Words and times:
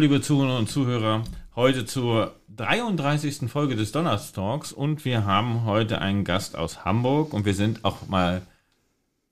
liebe 0.00 0.22
Zuhörer 0.22 0.56
und 0.56 0.70
Zuhörer, 0.70 1.24
heute 1.54 1.84
zur 1.84 2.34
33. 2.56 3.50
Folge 3.50 3.76
des 3.76 3.92
Donnerstalks 3.92 4.72
und 4.72 5.04
wir 5.04 5.26
haben 5.26 5.66
heute 5.66 6.00
einen 6.00 6.24
Gast 6.24 6.56
aus 6.56 6.86
Hamburg 6.86 7.34
und 7.34 7.44
wir 7.44 7.52
sind 7.52 7.84
auch 7.84 8.08
mal 8.08 8.40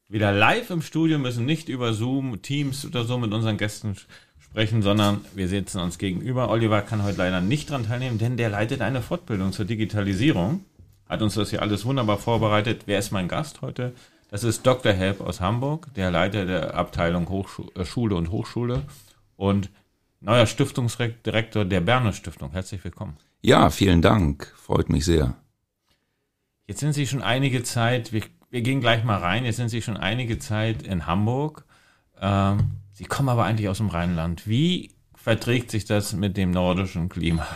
wieder 0.08 0.30
live 0.30 0.68
im 0.68 0.82
Studio, 0.82 1.18
müssen 1.18 1.46
nicht 1.46 1.70
über 1.70 1.94
Zoom, 1.94 2.42
Teams 2.42 2.84
oder 2.84 3.04
so 3.04 3.16
mit 3.16 3.32
unseren 3.32 3.56
Gästen 3.56 3.96
sprechen, 4.38 4.82
sondern 4.82 5.24
wir 5.34 5.48
sitzen 5.48 5.80
uns 5.80 5.96
gegenüber. 5.96 6.50
Oliver 6.50 6.82
kann 6.82 7.02
heute 7.02 7.16
leider 7.16 7.40
nicht 7.40 7.70
dran 7.70 7.86
teilnehmen, 7.86 8.18
denn 8.18 8.36
der 8.36 8.50
leitet 8.50 8.82
eine 8.82 9.00
Fortbildung 9.00 9.52
zur 9.52 9.64
Digitalisierung. 9.64 10.66
Hat 11.08 11.22
uns 11.22 11.32
das 11.32 11.48
hier 11.48 11.62
alles 11.62 11.86
wunderbar 11.86 12.18
vorbereitet. 12.18 12.82
Wer 12.84 12.98
ist 12.98 13.10
mein 13.10 13.28
Gast 13.28 13.62
heute? 13.62 13.94
Das 14.30 14.44
ist 14.44 14.66
Dr. 14.66 14.92
Help 14.92 15.22
aus 15.22 15.40
Hamburg, 15.40 15.86
der 15.96 16.10
Leiter 16.10 16.44
der 16.44 16.74
Abteilung 16.74 17.26
Hochschule 17.30 18.14
äh, 18.14 18.18
und 18.18 18.30
Hochschule 18.30 18.82
und 19.36 19.70
neuer 20.20 20.46
Stiftungsdirektor 20.46 21.64
der 21.64 21.80
Berner 21.80 22.12
Stiftung. 22.12 22.52
Herzlich 22.52 22.82
willkommen. 22.84 23.16
Ja, 23.42 23.70
vielen 23.70 24.02
Dank. 24.02 24.52
Freut 24.56 24.88
mich 24.88 25.04
sehr. 25.04 25.34
Jetzt 26.66 26.80
sind 26.80 26.92
Sie 26.92 27.06
schon 27.06 27.22
einige 27.22 27.62
Zeit, 27.62 28.12
wir, 28.12 28.22
wir 28.50 28.60
gehen 28.62 28.80
gleich 28.80 29.04
mal 29.04 29.18
rein, 29.18 29.44
jetzt 29.44 29.56
sind 29.56 29.70
Sie 29.70 29.80
schon 29.80 29.96
einige 29.96 30.38
Zeit 30.38 30.82
in 30.82 31.06
Hamburg. 31.06 31.64
Ähm, 32.20 32.72
Sie 32.92 33.04
kommen 33.04 33.28
aber 33.28 33.44
eigentlich 33.44 33.68
aus 33.68 33.78
dem 33.78 33.88
Rheinland. 33.88 34.46
Wie 34.46 34.90
verträgt 35.14 35.70
sich 35.70 35.84
das 35.84 36.12
mit 36.12 36.36
dem 36.36 36.50
nordischen 36.50 37.08
Klima? 37.08 37.46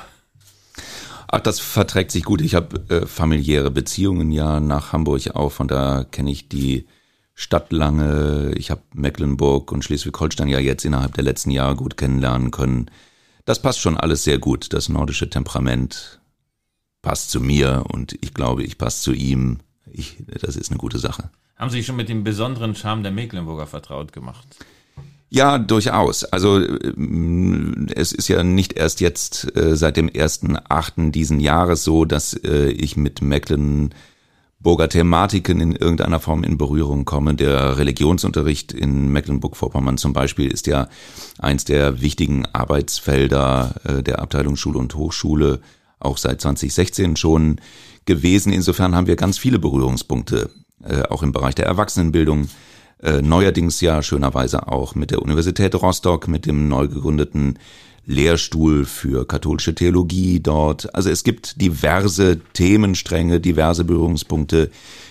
Ach, 1.27 1.41
das 1.41 1.61
verträgt 1.61 2.11
sich 2.11 2.25
gut. 2.25 2.41
Ich 2.41 2.55
habe 2.55 2.77
äh, 2.89 3.07
familiäre 3.07 3.71
Beziehungen 3.71 4.31
ja 4.31 4.61
nach 4.61 4.93
Hamburg 4.93 5.35
auch, 5.35 5.51
von 5.51 5.67
da 5.69 6.05
kenne 6.05 6.31
ich 6.31 6.49
die 6.49 6.87
Stadt 7.35 7.73
lange. 7.73 8.53
Ich 8.57 8.71
habe 8.71 8.83
Mecklenburg 8.95 9.73
und 9.73 9.85
Schleswig-Holstein 9.85 10.49
ja 10.49 10.59
jetzt 10.59 10.85
innerhalb 10.85 11.15
der 11.15 11.25
letzten 11.25 11.51
Jahre 11.51 11.77
gut 11.77 11.97
kennenlernen 11.97 12.51
können. 12.51 12.91
Das 13.45 13.61
passt 13.61 13.81
schon 13.81 13.97
alles 13.97 14.25
sehr 14.25 14.39
gut. 14.39 14.73
Das 14.73 14.89
nordische 14.89 15.31
Temperament 15.31 16.21
passt 17.01 17.31
zu 17.31 17.41
mir 17.41 17.85
und 17.89 18.17
ich 18.21 18.35
glaube, 18.35 18.63
ich 18.63 18.79
passe 18.79 19.03
zu 19.03 19.13
ihm. 19.13 19.59
Ich, 19.91 20.19
das 20.41 20.57
ist 20.57 20.71
eine 20.71 20.79
gute 20.79 20.99
Sache. 20.99 21.31
Haben 21.57 21.71
Sie 21.71 21.79
sich 21.79 21.87
schon 21.87 21.97
mit 21.97 22.09
dem 22.09 22.25
besonderen 22.25 22.75
Charme 22.75 23.03
der 23.03 23.13
Mecklenburger 23.13 23.67
vertraut 23.67 24.13
gemacht? 24.13 24.47
Ja, 25.29 25.59
durchaus. 25.59 26.25
Also 26.25 26.61
äh, 26.61 26.93
es 27.95 28.13
ist 28.13 28.29
ja 28.29 28.45
nicht 28.45 28.75
erst 28.75 29.01
jetzt 29.01 29.57
äh, 29.57 29.77
seit 29.77 29.97
dem 29.97 30.09
ersten 30.09 30.59
Achten 30.69 31.11
diesen 31.11 31.41
Jahres 31.41 31.85
so, 31.85 32.05
dass 32.05 32.35
äh, 32.35 32.69
ich 32.69 32.97
mit 32.97 33.23
Mecklenburger 34.63 34.89
Thematiken 34.89 35.61
in 35.61 35.73
irgendeiner 35.75 36.21
Form 36.21 36.45
in 36.45 36.57
Berührung 36.57 37.05
komme. 37.05 37.35
Der 37.35 37.79
Religionsunterricht 37.79 38.73
in 38.73 39.11
Mecklenburg-Vorpommern 39.11 39.99
zum 39.99 40.13
Beispiel 40.13 40.53
ist 40.53 40.69
ja 40.69 40.89
eins 41.41 41.65
der 41.65 42.01
wichtigen 42.01 42.47
Arbeitsfelder 42.53 43.75
äh, 43.83 44.03
der 44.05 44.21
Abteilung 44.21 44.55
Schule 44.55 44.79
und 44.79 44.95
Hochschule, 44.95 45.59
auch 45.99 46.17
seit 46.17 46.41
2016 46.41 47.17
schon 47.17 47.61
gewesen. 48.05 48.53
Insofern 48.53 48.95
haben 48.95 49.09
wir 49.09 49.17
ganz 49.17 49.37
viele 49.37 49.59
Berührungspunkte, 49.59 50.49
äh, 50.85 51.03
auch 51.11 51.25
im 51.25 51.33
Bereich 51.33 51.57
der 51.57 51.67
Erwachsenenbildung 51.67 52.49
äh, 53.03 53.21
neuerdings 53.21 53.81
ja 53.81 54.01
schönerweise 54.01 54.69
auch 54.69 54.95
mit 54.95 55.11
der 55.11 55.23
Universität 55.23 55.75
Rostock, 55.75 56.29
mit 56.29 56.47
dem 56.47 56.69
neu 56.69 56.87
gegründeten 56.87 57.59
Lehrstuhl 58.05 58.85
für 58.85 59.27
katholische 59.27 59.75
Theologie 59.75 60.41
dort. 60.41 60.95
Also 60.95 61.11
es 61.11 61.23
gibt 61.25 61.61
diverse 61.61 62.41
Themenstränge, 62.53 63.41
diverse 63.41 63.85
Berührungspunkte, 63.85 64.71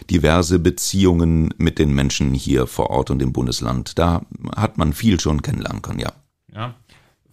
diverse 0.09 0.59
Beziehungen 0.59 1.53
mit 1.57 1.79
den 1.79 1.93
Menschen 1.93 2.33
hier 2.33 2.67
vor 2.67 2.89
Ort 2.89 3.09
und 3.09 3.21
im 3.21 3.31
Bundesland. 3.31 3.97
Da 3.97 4.25
hat 4.55 4.77
man 4.77 4.93
viel 4.93 5.19
schon 5.19 5.41
kennenlernen 5.41 5.81
können, 5.81 5.99
ja. 5.99 6.11
Ja. 6.53 6.75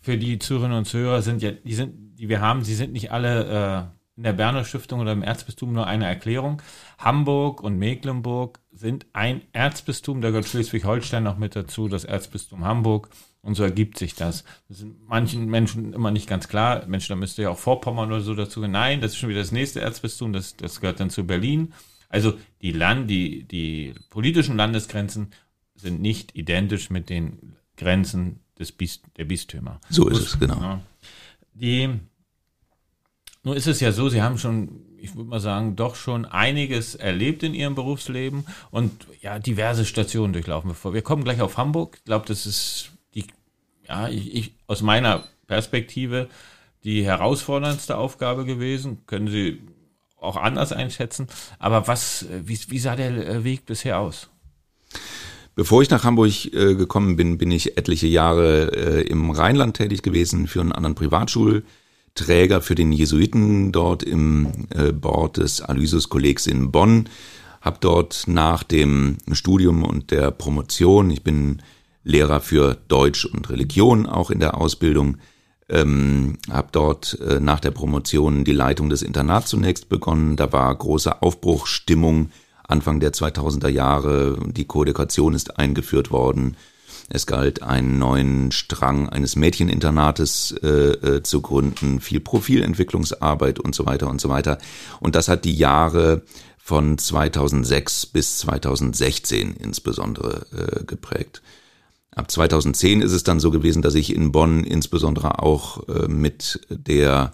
Für 0.01 0.17
die 0.17 0.39
Zuhörerinnen 0.39 0.79
und 0.79 0.85
Zuhörer 0.85 1.23
sind 1.23 1.43
ja, 1.43 1.51
die 1.51 1.75
sind, 1.75 2.19
die 2.19 2.29
wir 2.29 2.41
haben, 2.41 2.63
sie 2.63 2.75
sind 2.75 2.93
nicht 2.93 3.11
alle 3.11 3.91
äh, 3.93 3.99
in 4.17 4.23
der 4.25 4.33
Berner 4.33 4.65
Stiftung 4.65 5.01
oder 5.01 5.13
im 5.13 5.23
Erzbistum 5.23 5.73
nur 5.73 5.87
eine 5.87 6.07
Erklärung. 6.07 6.63
Hamburg 6.99 7.63
und 7.63 7.79
Mecklenburg 7.79 8.61
sind 8.73 9.07
ein 9.13 9.43
Erzbistum, 9.53 10.21
da 10.21 10.29
gehört 10.29 10.47
Schleswig-Holstein 10.47 11.23
noch 11.23 11.39
mit 11.39 11.55
dazu, 11.55 11.89
das 11.89 12.05
Erzbistum 12.05 12.65
Hamburg. 12.65 13.11
Und 13.43 13.55
so 13.55 13.63
ergibt 13.63 13.99
sich 13.99 14.15
das. 14.15 14.45
Das 14.69 14.79
sind 14.79 15.07
manchen 15.09 15.47
Menschen 15.47 15.93
immer 15.93 16.11
nicht 16.11 16.29
ganz 16.29 16.49
klar. 16.49 16.85
Mensch, 16.87 17.09
da 17.09 17.15
müsste 17.15 17.43
ja 17.43 17.51
auch 17.51 17.59
Vorpommern 17.59 18.11
oder 18.11 18.21
so 18.21 18.35
dazu 18.35 18.61
gehen. 18.61 18.73
Nein, 18.73 19.01
das 19.01 19.13
ist 19.13 19.19
schon 19.19 19.29
wieder 19.29 19.41
das 19.41 19.53
nächste 19.53 19.81
Erzbistum, 19.81 20.33
das, 20.33 20.57
das 20.57 20.81
gehört 20.81 21.01
dann 21.01 21.11
zu 21.11 21.27
Berlin. 21.27 21.73
Also 22.09 22.35
die 22.63 22.73
Land, 22.73 23.09
die, 23.11 23.45
die 23.45 23.95
politischen 24.11 24.57
Landesgrenzen 24.57 25.33
sind 25.75 26.01
nicht 26.01 26.35
identisch 26.35 26.91
mit 26.91 27.09
den 27.09 27.57
Grenzen 27.77 28.41
des 28.59 28.73
Bist, 28.73 29.05
der 29.17 29.25
Bistümer. 29.25 29.81
So 29.89 30.09
ist 30.09 30.21
es, 30.21 30.39
genau. 30.39 30.81
Die 31.55 32.01
nun 33.45 33.57
ist 33.57 33.67
es 33.67 33.81
ja 33.81 33.93
so, 33.93 34.09
Sie 34.09 34.21
haben 34.21 34.37
schon, 34.37 34.83
ich 34.99 35.15
würde 35.15 35.31
mal 35.31 35.41
sagen, 35.41 35.77
doch 35.77 35.95
schon 35.95 36.25
einiges 36.25 36.95
erlebt 36.95 37.43
in 37.43 37.55
Ihrem 37.55 37.75
Berufsleben 37.75 38.45
und 38.71 39.07
ja, 39.23 39.39
diverse 39.39 39.85
Stationen 39.85 40.33
durchlaufen 40.33 40.69
bevor. 40.69 40.93
Wir 40.93 41.03
kommen 41.03 41.25
gleich 41.25 41.41
auf 41.41 41.57
Hamburg. 41.57 41.97
Ich 41.99 42.05
glaube, 42.05 42.27
das 42.27 42.47
ist 42.47 42.93
ja, 43.89 44.09
ich, 44.09 44.35
ich, 44.35 44.55
aus 44.67 44.83
meiner 44.83 45.25
Perspektive 45.47 46.29
die 46.85 47.05
herausforderndste 47.05 47.97
Aufgabe 47.97 48.45
gewesen. 48.45 48.99
Können 49.07 49.29
Sie 49.29 49.61
auch 50.21 50.37
anders 50.37 50.73
einschätzen. 50.73 51.29
Aber 51.59 51.87
was, 51.87 52.27
wie, 52.45 52.59
wie 52.69 52.79
sah 52.79 52.97
der 52.97 53.45
Weg 53.45 53.67
bisher 53.67 53.99
aus? 53.99 54.29
Bevor 55.55 55.83
ich 55.83 55.91
nach 55.91 56.05
Hamburg 56.05 56.47
äh, 56.47 56.75
gekommen 56.75 57.17
bin, 57.17 57.37
bin 57.37 57.51
ich 57.51 57.77
etliche 57.77 58.07
Jahre 58.07 58.73
äh, 58.75 59.03
im 59.03 59.31
Rheinland 59.31 59.77
tätig 59.77 60.03
gewesen 60.03 60.47
für 60.47 60.61
einen 60.61 60.73
anderen 60.73 60.95
Privatschul 60.95 61.65
Träger 62.15 62.63
für 62.63 62.75
den 62.75 62.93
Jesuiten 62.93 63.71
dort 63.71 64.03
im 64.03 64.67
äh, 64.71 64.93
Board 64.93 65.37
des 65.37 65.61
Aloysius-Kollegs 65.61 66.47
in 66.47 66.73
Bonn. 66.73 67.09
Hab 67.61 67.81
dort 67.81 68.25
nach 68.27 68.63
dem 68.63 69.19
Studium 69.33 69.85
und 69.85 70.11
der 70.11 70.31
Promotion, 70.31 71.11
ich 71.11 71.23
bin 71.23 71.63
Lehrer 72.09 72.41
für 72.41 72.79
Deutsch 72.89 73.27
und 73.27 73.51
Religion 73.51 74.07
auch 74.07 74.31
in 74.31 74.41
der 74.41 74.57
Ausbildung, 74.57 75.19
ähm, 75.69 76.39
habe 76.51 76.69
dort 76.73 77.21
äh, 77.21 77.39
nach 77.39 77.61
der 77.61 77.71
Promotion 77.71 78.45
die 78.45 78.53
Leitung 78.53 78.89
des 78.89 79.03
Internats 79.03 79.51
zunächst 79.51 79.91
begonnen. 79.91 80.37
Da 80.37 80.51
war 80.51 80.75
große 80.75 81.21
Aufbruchstimmung 81.21 82.31
Anfang 82.67 83.01
der 83.01 83.13
2000er 83.13 83.69
Jahre. 83.69 84.39
Die 84.47 84.65
Kodekation 84.65 85.35
ist 85.35 85.59
eingeführt 85.59 86.11
worden. 86.11 86.57
Es 87.11 87.27
galt, 87.27 87.63
einen 87.63 87.99
neuen 87.99 88.53
Strang 88.53 89.11
eines 89.11 89.37
Mädcheninternates 89.37 90.53
äh, 90.63 90.69
äh, 90.69 91.23
zu 91.23 91.43
gründen, 91.43 92.01
viel 92.01 92.21
Profilentwicklungsarbeit 92.21 93.59
und 93.59 93.75
so 93.75 93.85
weiter 93.85 94.09
und 94.09 94.21
so 94.21 94.31
weiter. 94.31 94.57
Und 95.01 95.15
das 95.15 95.29
hat 95.29 95.45
die 95.45 95.55
Jahre 95.55 96.23
von 96.57 96.97
2006 96.97 98.07
bis 98.07 98.39
2016 98.39 99.57
insbesondere 99.57 100.47
äh, 100.53 100.85
geprägt. 100.85 101.43
Ab 102.19 102.33
2010 102.33 103.01
ist 103.01 103.13
es 103.13 103.23
dann 103.23 103.39
so 103.39 103.53
gewesen, 103.53 103.81
dass 103.81 103.95
ich 103.95 104.13
in 104.13 104.33
Bonn 104.33 104.65
insbesondere 104.65 105.41
auch 105.41 105.89
äh, 105.89 106.09
mit 106.09 106.59
der 106.69 107.33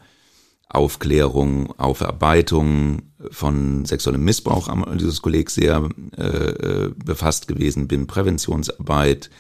Aufklärung, 0.69 1.73
Aufarbeitung 1.79 3.01
von 3.31 3.87
sexuellem 3.87 4.23
Missbrauch 4.23 4.69
am 4.69 4.85
dieses 4.99 5.23
Kolleg 5.23 5.49
sehr 5.49 5.89
äh, 6.19 6.23
äh, 6.23 6.91
befasst 7.03 7.49
gewesen 7.49 7.89
bin, 7.89 8.07
Präventionsarbeit, 8.07 9.31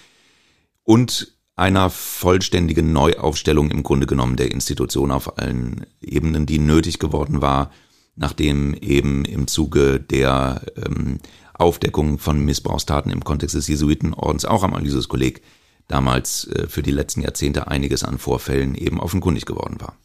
und 0.82 1.34
einer 1.56 1.90
vollständigen 1.90 2.94
Neuaufstellung 2.94 3.70
im 3.70 3.82
Grunde 3.82 4.06
genommen 4.06 4.36
der 4.36 4.50
Institution 4.50 5.10
auf 5.10 5.38
allen 5.38 5.84
Ebenen, 6.00 6.46
die 6.46 6.58
nötig 6.58 6.98
geworden 6.98 7.42
war, 7.42 7.70
nachdem 8.16 8.72
eben 8.72 9.26
im 9.26 9.46
Zuge 9.46 10.00
der 10.00 10.62
ähm, 10.76 11.18
Aufdeckung 11.54 12.18
von 12.18 12.44
Missbrauchstaten 12.44 13.10
im 13.10 13.24
Kontext 13.24 13.54
des 13.54 13.68
Jesuitenordens 13.68 14.44
auch 14.44 14.62
am 14.62 14.74
Aloysius-Kolleg 14.74 15.42
damals 15.88 16.46
äh, 16.48 16.66
für 16.68 16.82
die 16.82 16.90
letzten 16.90 17.22
Jahrzehnte 17.22 17.68
einiges 17.68 18.04
an 18.04 18.18
Vorfällen 18.18 18.74
eben 18.74 19.00
offenkundig 19.00 19.46
geworden 19.46 19.80
war. 19.80 19.96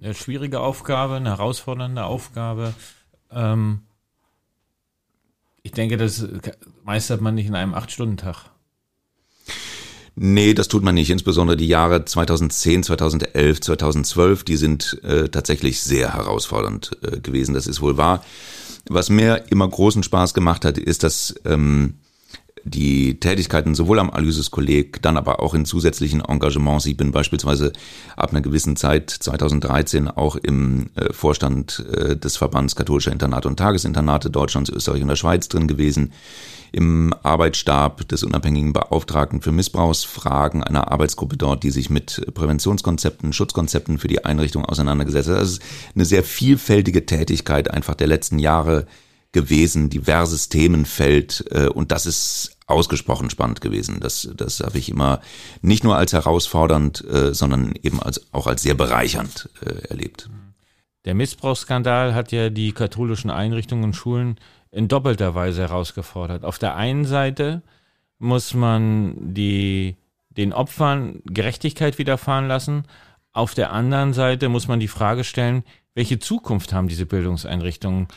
Eine 0.00 0.14
schwierige 0.14 0.60
Aufgabe, 0.60 1.14
eine 1.14 1.30
herausfordernde 1.30 2.04
Aufgabe. 2.04 2.74
Ähm, 3.30 3.80
ich 5.62 5.72
denke, 5.72 5.96
das 5.96 6.26
meistert 6.84 7.20
man 7.20 7.34
nicht 7.34 7.46
in 7.46 7.54
einem 7.54 7.74
Acht-Stunden-Tag. 7.74 8.50
Nee, 10.16 10.54
das 10.54 10.68
tut 10.68 10.84
man 10.84 10.94
nicht. 10.94 11.10
Insbesondere 11.10 11.56
die 11.56 11.66
Jahre 11.66 12.04
2010, 12.04 12.84
2011, 12.84 13.60
2012, 13.60 14.44
die 14.44 14.56
sind 14.56 15.00
äh, 15.02 15.28
tatsächlich 15.28 15.82
sehr 15.82 16.14
herausfordernd 16.14 16.96
äh, 17.02 17.20
gewesen. 17.20 17.54
Das 17.54 17.66
ist 17.66 17.80
wohl 17.80 17.96
wahr. 17.96 18.24
Was 18.88 19.10
mir 19.10 19.44
immer 19.50 19.68
großen 19.68 20.02
Spaß 20.02 20.34
gemacht 20.34 20.64
hat, 20.64 20.78
ist, 20.78 21.02
dass 21.02 21.34
ähm, 21.44 21.94
die 22.64 23.20
Tätigkeiten 23.20 23.74
sowohl 23.74 23.98
am 23.98 24.10
Aloysius-Kolleg, 24.10 25.02
dann 25.02 25.16
aber 25.16 25.40
auch 25.40 25.54
in 25.54 25.66
zusätzlichen 25.66 26.22
Engagements. 26.22 26.86
Ich 26.86 26.96
bin 26.96 27.12
beispielsweise 27.12 27.72
ab 28.16 28.30
einer 28.30 28.40
gewissen 28.40 28.76
Zeit, 28.76 29.10
2013, 29.10 30.08
auch 30.08 30.36
im 30.36 30.90
äh, 30.94 31.12
Vorstand 31.12 31.84
äh, 31.92 32.16
des 32.16 32.38
Verbands 32.38 32.74
katholischer 32.74 33.12
Internate 33.12 33.48
und 33.48 33.58
Tagesinternate 33.58 34.30
Deutschlands, 34.30 34.70
Österreich 34.70 35.02
und 35.02 35.08
der 35.08 35.16
Schweiz 35.16 35.48
drin 35.48 35.68
gewesen 35.68 36.12
im 36.72 37.14
Arbeitsstab 37.22 38.08
des 38.08 38.24
unabhängigen 38.24 38.72
Beauftragten 38.72 39.40
für 39.40 39.52
Missbrauchsfragen, 39.52 40.64
einer 40.64 40.90
Arbeitsgruppe 40.90 41.36
dort, 41.36 41.62
die 41.62 41.70
sich 41.70 41.88
mit 41.88 42.26
Präventionskonzepten, 42.34 43.32
Schutzkonzepten 43.32 43.98
für 43.98 44.08
die 44.08 44.24
Einrichtung 44.24 44.64
auseinandergesetzt 44.64 45.28
hat. 45.28 45.36
Das 45.36 45.50
ist 45.50 45.62
eine 45.94 46.04
sehr 46.04 46.24
vielfältige 46.24 47.06
Tätigkeit 47.06 47.70
einfach 47.70 47.94
der 47.94 48.08
letzten 48.08 48.40
Jahre 48.40 48.86
gewesen, 49.30 49.90
diverses 49.90 50.48
Themenfeld 50.48 51.44
äh, 51.50 51.68
und 51.68 51.92
das 51.92 52.06
ist 52.06 52.53
ausgesprochen 52.66 53.30
spannend 53.30 53.60
gewesen. 53.60 54.00
Das, 54.00 54.28
das 54.34 54.60
habe 54.60 54.78
ich 54.78 54.88
immer 54.88 55.20
nicht 55.60 55.84
nur 55.84 55.96
als 55.96 56.12
herausfordernd, 56.12 57.04
äh, 57.04 57.34
sondern 57.34 57.74
eben 57.82 58.02
als, 58.02 58.32
auch 58.32 58.46
als 58.46 58.62
sehr 58.62 58.74
bereichernd 58.74 59.50
äh, 59.60 59.88
erlebt. 59.88 60.30
Der 61.04 61.14
Missbrauchsskandal 61.14 62.14
hat 62.14 62.32
ja 62.32 62.48
die 62.48 62.72
katholischen 62.72 63.30
Einrichtungen 63.30 63.84
und 63.84 63.94
Schulen 63.94 64.38
in 64.70 64.88
doppelter 64.88 65.34
Weise 65.34 65.62
herausgefordert. 65.62 66.44
Auf 66.44 66.58
der 66.58 66.76
einen 66.76 67.04
Seite 67.04 67.62
muss 68.18 68.54
man 68.54 69.34
die, 69.34 69.96
den 70.30 70.52
Opfern 70.52 71.20
Gerechtigkeit 71.26 71.98
widerfahren 71.98 72.48
lassen. 72.48 72.84
Auf 73.32 73.54
der 73.54 73.72
anderen 73.72 74.14
Seite 74.14 74.48
muss 74.48 74.66
man 74.66 74.80
die 74.80 74.88
Frage 74.88 75.24
stellen, 75.24 75.62
welche 75.94 76.18
Zukunft 76.18 76.72
haben 76.72 76.88
diese 76.88 77.06
Bildungseinrichtungen? 77.06 78.08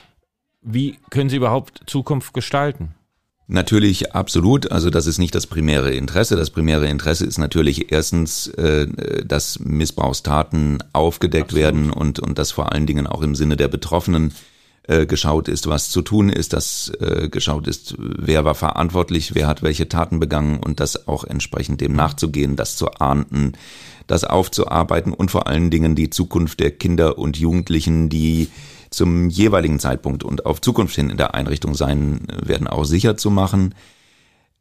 Wie 0.62 0.98
können 1.10 1.30
sie 1.30 1.36
überhaupt 1.36 1.84
Zukunft 1.86 2.34
gestalten? 2.34 2.96
Natürlich 3.50 4.14
absolut. 4.14 4.72
Also 4.72 4.90
das 4.90 5.08
ist 5.08 5.20
nicht 5.20 5.34
das 5.34 5.48
primäre 5.48 5.92
Interesse. 5.94 6.36
Das 6.36 6.50
primäre 6.50 6.88
Interesse 6.88 7.26
ist 7.26 7.38
natürlich 7.38 7.94
erstens, 7.94 8.48
äh, 8.48 8.88
dass 9.26 9.60
Missbrauchstaten 9.60 10.84
aufgedeckt 10.92 11.52
absolut. 11.52 11.64
werden 11.64 11.90
und, 11.92 12.20
und 12.20 12.38
das 12.38 12.52
vor 12.52 12.74
allen 12.74 12.86
Dingen 12.86 13.08
auch 13.08 13.22
im 13.22 13.36
Sinne 13.36 13.56
der 13.56 13.70
Betroffenen 13.70 14.34
äh, 14.84 15.06
geschaut 15.06 15.48
ist, 15.48 15.68
was 15.68 15.90
zu 15.90 16.02
tun 16.02 16.30
ist, 16.30 16.52
dass 16.52 16.92
äh, 17.00 17.30
geschaut 17.30 17.68
ist, 17.68 17.96
wer 17.98 18.44
war 18.44 18.56
verantwortlich, 18.56 19.34
wer 19.34 19.48
hat 19.48 19.64
welche 19.64 19.88
Taten 19.88 20.20
begangen 20.20 20.60
und 20.62 20.82
das 20.82 21.08
auch 21.08 21.24
entsprechend 21.24 21.80
dem 21.80 21.94
nachzugehen, 21.94 22.58
das 22.58 22.76
zu 22.76 22.92
ahnden, 22.96 23.54
das 24.08 24.26
aufzuarbeiten 24.26 25.14
und 25.14 25.32
vor 25.32 25.48
allen 25.48 25.70
Dingen 25.70 25.96
die 25.96 26.10
Zukunft 26.10 26.60
der 26.60 26.72
Kinder 26.72 27.18
und 27.18 27.38
Jugendlichen, 27.38 28.10
die 28.10 28.50
zum 28.90 29.30
jeweiligen 29.30 29.80
Zeitpunkt 29.80 30.24
und 30.24 30.46
auf 30.46 30.62
Zukunft 30.62 30.96
hin 30.96 31.10
in 31.10 31.18
der 31.18 31.36
Einrichtung 31.36 31.76
sein 31.76 32.22
werden, 32.42 32.68
auch 32.68 32.86
sicher 32.86 33.18
zu 33.18 33.30
machen. 33.30 33.74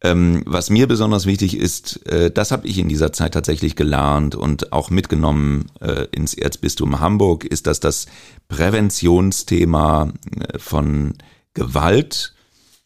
Ähm, 0.02 0.43
was 0.44 0.69
mir 0.69 0.87
besonders 0.87 1.25
wichtig 1.25 1.56
ist, 1.56 2.06
äh, 2.06 2.31
das 2.31 2.50
habe 2.50 2.67
ich 2.67 2.78
in 2.78 2.88
dieser 2.88 3.12
Zeit 3.12 3.32
tatsächlich 3.32 3.76
gelernt 3.76 4.34
und 4.34 4.73
auch 4.73 4.90
mitgenommen 4.90 5.67
äh, 5.81 6.06
ins 6.12 6.34
Erzbistum 6.34 7.00
Hamburg, 7.00 7.44
ist, 7.44 7.67
dass 7.67 7.81
das 7.81 8.06
Präventionsthema 8.49 10.12
äh, 10.38 10.58
von 10.58 11.14
Gewalt 11.55 12.34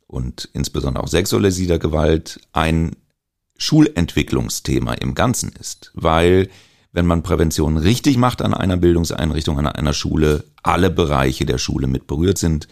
und 0.07 0.49
insbesondere 0.53 1.03
auch 1.03 1.09
sexualisierter 1.09 1.81
Gewalt 1.81 2.41
ein 2.53 2.95
Schulentwicklungsthema 3.57 4.95
im 4.95 5.15
Ganzen 5.15 5.53
ist, 5.59 5.91
weil 5.95 6.49
wenn 6.93 7.07
man 7.07 7.23
Prävention 7.23 7.77
richtig 7.77 8.17
macht 8.17 8.43
an 8.43 8.55
einer 8.55 8.77
Bildungseinrichtung, 8.77 9.59
an 9.59 9.67
einer 9.67 9.93
Schule, 9.93 10.45
alle 10.63 10.91
Bereiche 10.91 11.47
der 11.47 11.59
Schule 11.59 11.87
mit 11.87 12.07
berührt 12.07 12.39
sind, 12.39 12.69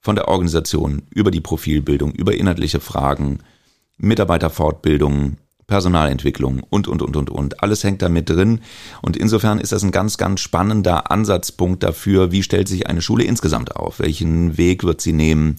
von 0.00 0.16
der 0.16 0.28
Organisation 0.28 1.02
über 1.10 1.30
die 1.30 1.40
Profilbildung, 1.40 2.12
über 2.12 2.34
inhaltliche 2.34 2.80
Fragen, 2.80 3.40
Mitarbeiterfortbildung, 3.98 5.36
Personalentwicklung 5.66 6.62
und, 6.68 6.88
und, 6.88 7.00
und, 7.00 7.16
und, 7.16 7.30
und. 7.30 7.62
Alles 7.62 7.84
hängt 7.84 8.02
da 8.02 8.08
mit 8.08 8.28
drin. 8.28 8.60
Und 9.02 9.16
insofern 9.16 9.60
ist 9.60 9.70
das 9.72 9.84
ein 9.84 9.92
ganz, 9.92 10.16
ganz 10.16 10.40
spannender 10.40 11.12
Ansatzpunkt 11.12 11.82
dafür, 11.82 12.32
wie 12.32 12.42
stellt 12.42 12.66
sich 12.66 12.88
eine 12.88 13.02
Schule 13.02 13.24
insgesamt 13.24 13.76
auf? 13.76 14.00
Welchen 14.00 14.58
Weg 14.58 14.82
wird 14.82 15.00
sie 15.00 15.12
nehmen? 15.12 15.56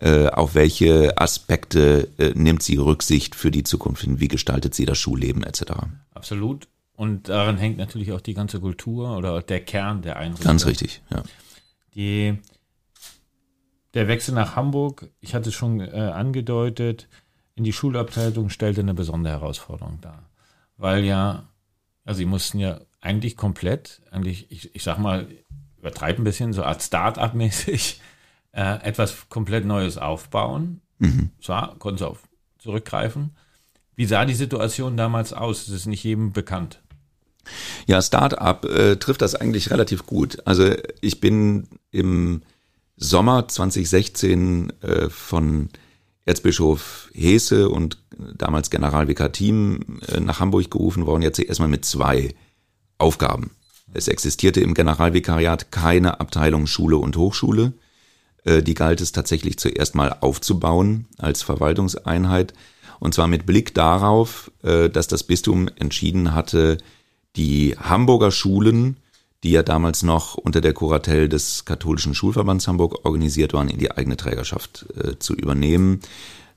Äh, 0.00 0.26
auf 0.26 0.56
welche 0.56 1.16
Aspekte 1.18 2.08
äh, 2.18 2.32
nimmt 2.34 2.64
sie 2.64 2.76
Rücksicht 2.76 3.36
für 3.36 3.52
die 3.52 3.62
Zukunft 3.62 4.02
hin? 4.02 4.18
Wie 4.18 4.28
gestaltet 4.28 4.74
sie 4.74 4.86
das 4.86 4.98
Schulleben 4.98 5.44
etc.? 5.44 5.64
Absolut. 6.12 6.66
Und 6.96 7.28
daran 7.28 7.56
hängt 7.56 7.78
natürlich 7.78 8.12
auch 8.12 8.20
die 8.20 8.34
ganze 8.34 8.60
Kultur 8.60 9.16
oder 9.16 9.42
der 9.42 9.60
Kern 9.64 10.02
der 10.02 10.16
Einrichtung. 10.16 10.46
Ganz 10.46 10.66
richtig, 10.66 11.02
ja. 11.10 11.22
Die, 11.94 12.38
der 13.94 14.08
Wechsel 14.08 14.34
nach 14.34 14.56
Hamburg, 14.56 15.10
ich 15.20 15.34
hatte 15.34 15.48
es 15.48 15.54
schon 15.54 15.80
äh, 15.80 15.90
angedeutet, 15.90 17.08
in 17.56 17.64
die 17.64 17.72
Schulabteilung 17.72 18.48
stellte 18.48 18.80
eine 18.80 18.94
besondere 18.94 19.34
Herausforderung 19.34 20.00
dar. 20.00 20.28
Weil 20.76 21.04
ja, 21.04 21.48
also 22.04 22.18
sie 22.18 22.26
mussten 22.26 22.58
ja 22.58 22.80
eigentlich 23.00 23.36
komplett, 23.36 24.02
eigentlich, 24.10 24.50
ich, 24.50 24.74
ich 24.74 24.82
sag 24.82 24.98
mal, 24.98 25.28
übertreibe 25.78 26.22
ein 26.22 26.24
bisschen, 26.24 26.52
so 26.52 26.62
als 26.62 26.86
Start-up-mäßig, 26.86 28.00
äh, 28.52 28.80
etwas 28.82 29.28
komplett 29.28 29.64
Neues 29.64 29.98
aufbauen. 29.98 30.80
Mhm. 30.98 31.30
Zwar 31.40 31.78
konnten 31.78 31.98
sie 31.98 32.08
auf 32.08 32.22
zurückgreifen. 32.58 33.36
Wie 33.94 34.06
sah 34.06 34.24
die 34.24 34.34
Situation 34.34 34.96
damals 34.96 35.32
aus? 35.32 35.66
Das 35.66 35.74
ist 35.74 35.86
nicht 35.86 36.02
jedem 36.02 36.32
bekannt. 36.32 36.82
Ja, 37.86 38.00
Start-up 38.00 38.64
äh, 38.64 38.96
trifft 38.96 39.22
das 39.22 39.34
eigentlich 39.34 39.70
relativ 39.70 40.06
gut. 40.06 40.38
Also 40.46 40.72
ich 41.00 41.20
bin 41.20 41.68
im 41.90 42.42
Sommer 42.96 43.48
2016 43.48 44.72
äh, 44.82 45.08
von 45.10 45.68
Erzbischof 46.26 47.10
Hese 47.12 47.68
und 47.68 47.98
damals 48.36 48.70
Generalvikar 48.70 49.32
Team 49.32 50.00
äh, 50.08 50.20
nach 50.20 50.40
Hamburg 50.40 50.70
gerufen 50.70 51.06
worden, 51.06 51.22
jetzt 51.22 51.38
erstmal 51.38 51.68
mit 51.68 51.84
zwei 51.84 52.34
Aufgaben. 52.98 53.50
Es 53.92 54.08
existierte 54.08 54.60
im 54.60 54.74
Generalvikariat 54.74 55.70
keine 55.70 56.20
Abteilung 56.20 56.66
Schule 56.66 56.96
und 56.96 57.16
Hochschule. 57.16 57.74
Äh, 58.44 58.62
die 58.62 58.74
galt 58.74 59.00
es 59.00 59.12
tatsächlich 59.12 59.58
zuerst 59.58 59.94
mal 59.94 60.16
aufzubauen 60.20 61.06
als 61.18 61.42
Verwaltungseinheit. 61.42 62.54
Und 63.00 63.14
zwar 63.14 63.26
mit 63.26 63.44
Blick 63.44 63.74
darauf, 63.74 64.50
äh, 64.62 64.88
dass 64.88 65.08
das 65.08 65.24
Bistum 65.24 65.68
entschieden 65.76 66.34
hatte, 66.34 66.78
die 67.36 67.76
Hamburger 67.78 68.30
Schulen 68.30 68.96
die 69.44 69.50
ja 69.50 69.62
damals 69.62 70.02
noch 70.02 70.36
unter 70.36 70.62
der 70.62 70.72
Kuratel 70.72 71.28
des 71.28 71.66
katholischen 71.66 72.14
Schulverbands 72.14 72.66
Hamburg 72.66 73.04
organisiert 73.04 73.52
waren, 73.52 73.68
in 73.68 73.78
die 73.78 73.90
eigene 73.90 74.16
Trägerschaft 74.16 74.86
äh, 74.96 75.18
zu 75.18 75.34
übernehmen. 75.34 76.00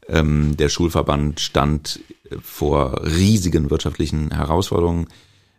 Ähm, 0.07 0.55
der 0.55 0.69
Schulverband 0.69 1.41
stand 1.41 1.99
äh, 2.29 2.37
vor 2.41 3.01
riesigen 3.03 3.69
wirtschaftlichen 3.69 4.31
Herausforderungen, 4.31 5.07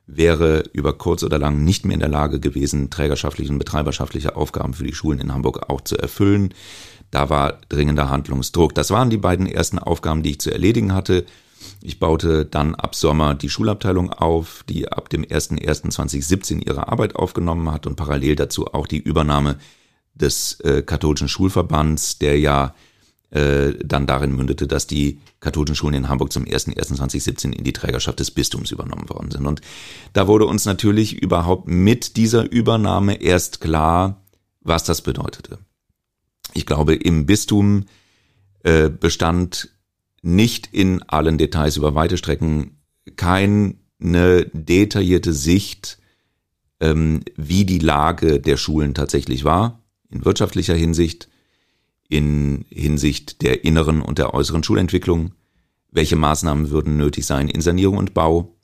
wäre 0.06 0.64
über 0.72 0.94
kurz 0.94 1.22
oder 1.22 1.38
lang 1.38 1.64
nicht 1.64 1.84
mehr 1.84 1.92
in 1.92 2.00
der 2.00 2.08
Lage 2.08 2.40
gewesen, 2.40 2.88
trägerschaftliche 2.88 3.52
und 3.52 3.58
betreiberschaftliche 3.58 4.34
Aufgaben 4.34 4.72
für 4.72 4.84
die 4.84 4.94
Schulen 4.94 5.20
in 5.20 5.34
Hamburg 5.34 5.68
auch 5.68 5.82
zu 5.82 5.98
erfüllen. 5.98 6.54
Da 7.10 7.28
war 7.28 7.58
dringender 7.68 8.08
Handlungsdruck. 8.08 8.74
Das 8.74 8.90
waren 8.90 9.10
die 9.10 9.18
beiden 9.18 9.46
ersten 9.46 9.78
Aufgaben, 9.78 10.22
die 10.22 10.30
ich 10.30 10.40
zu 10.40 10.50
erledigen 10.50 10.94
hatte. 10.94 11.26
Ich 11.82 11.98
baute 11.98 12.44
dann 12.44 12.74
ab 12.74 12.94
Sommer 12.94 13.34
die 13.34 13.48
Schulabteilung 13.48 14.12
auf, 14.12 14.64
die 14.68 14.88
ab 14.88 15.08
dem 15.08 15.24
01.01.2017 15.24 16.66
ihre 16.66 16.88
Arbeit 16.88 17.16
aufgenommen 17.16 17.70
hat 17.70 17.86
und 17.86 17.96
parallel 17.96 18.36
dazu 18.36 18.66
auch 18.66 18.86
die 18.86 18.98
Übernahme 18.98 19.58
des 20.14 20.60
äh, 20.60 20.82
katholischen 20.82 21.28
Schulverbands, 21.28 22.18
der 22.18 22.38
ja 22.38 22.74
äh, 23.30 23.74
dann 23.84 24.06
darin 24.06 24.34
mündete, 24.34 24.66
dass 24.66 24.86
die 24.86 25.20
katholischen 25.40 25.76
Schulen 25.76 25.94
in 25.94 26.08
Hamburg 26.08 26.32
zum 26.32 26.44
01.01.2017 26.44 27.52
in 27.52 27.64
die 27.64 27.72
Trägerschaft 27.72 28.18
des 28.20 28.30
Bistums 28.30 28.70
übernommen 28.70 29.08
worden 29.08 29.30
sind. 29.30 29.46
Und 29.46 29.60
da 30.14 30.26
wurde 30.26 30.46
uns 30.46 30.64
natürlich 30.64 31.14
überhaupt 31.14 31.68
mit 31.68 32.16
dieser 32.16 32.50
Übernahme 32.50 33.20
erst 33.20 33.60
klar, 33.60 34.22
was 34.60 34.84
das 34.84 35.02
bedeutete. 35.02 35.58
Ich 36.54 36.66
glaube, 36.66 36.94
im 36.94 37.26
Bistum 37.26 37.84
äh, 38.64 38.88
bestand 38.88 39.68
nicht 40.22 40.68
in 40.72 41.02
allen 41.04 41.38
Details 41.38 41.76
über 41.76 41.94
weite 41.94 42.16
Strecken 42.16 42.78
keine 43.16 43.76
detaillierte 44.52 45.32
Sicht, 45.32 45.98
ähm, 46.80 47.22
wie 47.36 47.64
die 47.64 47.78
Lage 47.78 48.40
der 48.40 48.56
Schulen 48.56 48.94
tatsächlich 48.94 49.44
war, 49.44 49.82
in 50.10 50.24
wirtschaftlicher 50.24 50.74
Hinsicht, 50.74 51.28
in 52.08 52.64
Hinsicht 52.70 53.42
der 53.42 53.64
inneren 53.64 54.02
und 54.02 54.18
der 54.18 54.34
äußeren 54.34 54.62
Schulentwicklung, 54.64 55.32
welche 55.90 56.16
Maßnahmen 56.16 56.70
würden 56.70 56.96
nötig 56.96 57.26
sein 57.26 57.48
in 57.48 57.60
Sanierung 57.60 57.98
und 57.98 58.14
Bau, 58.14 58.56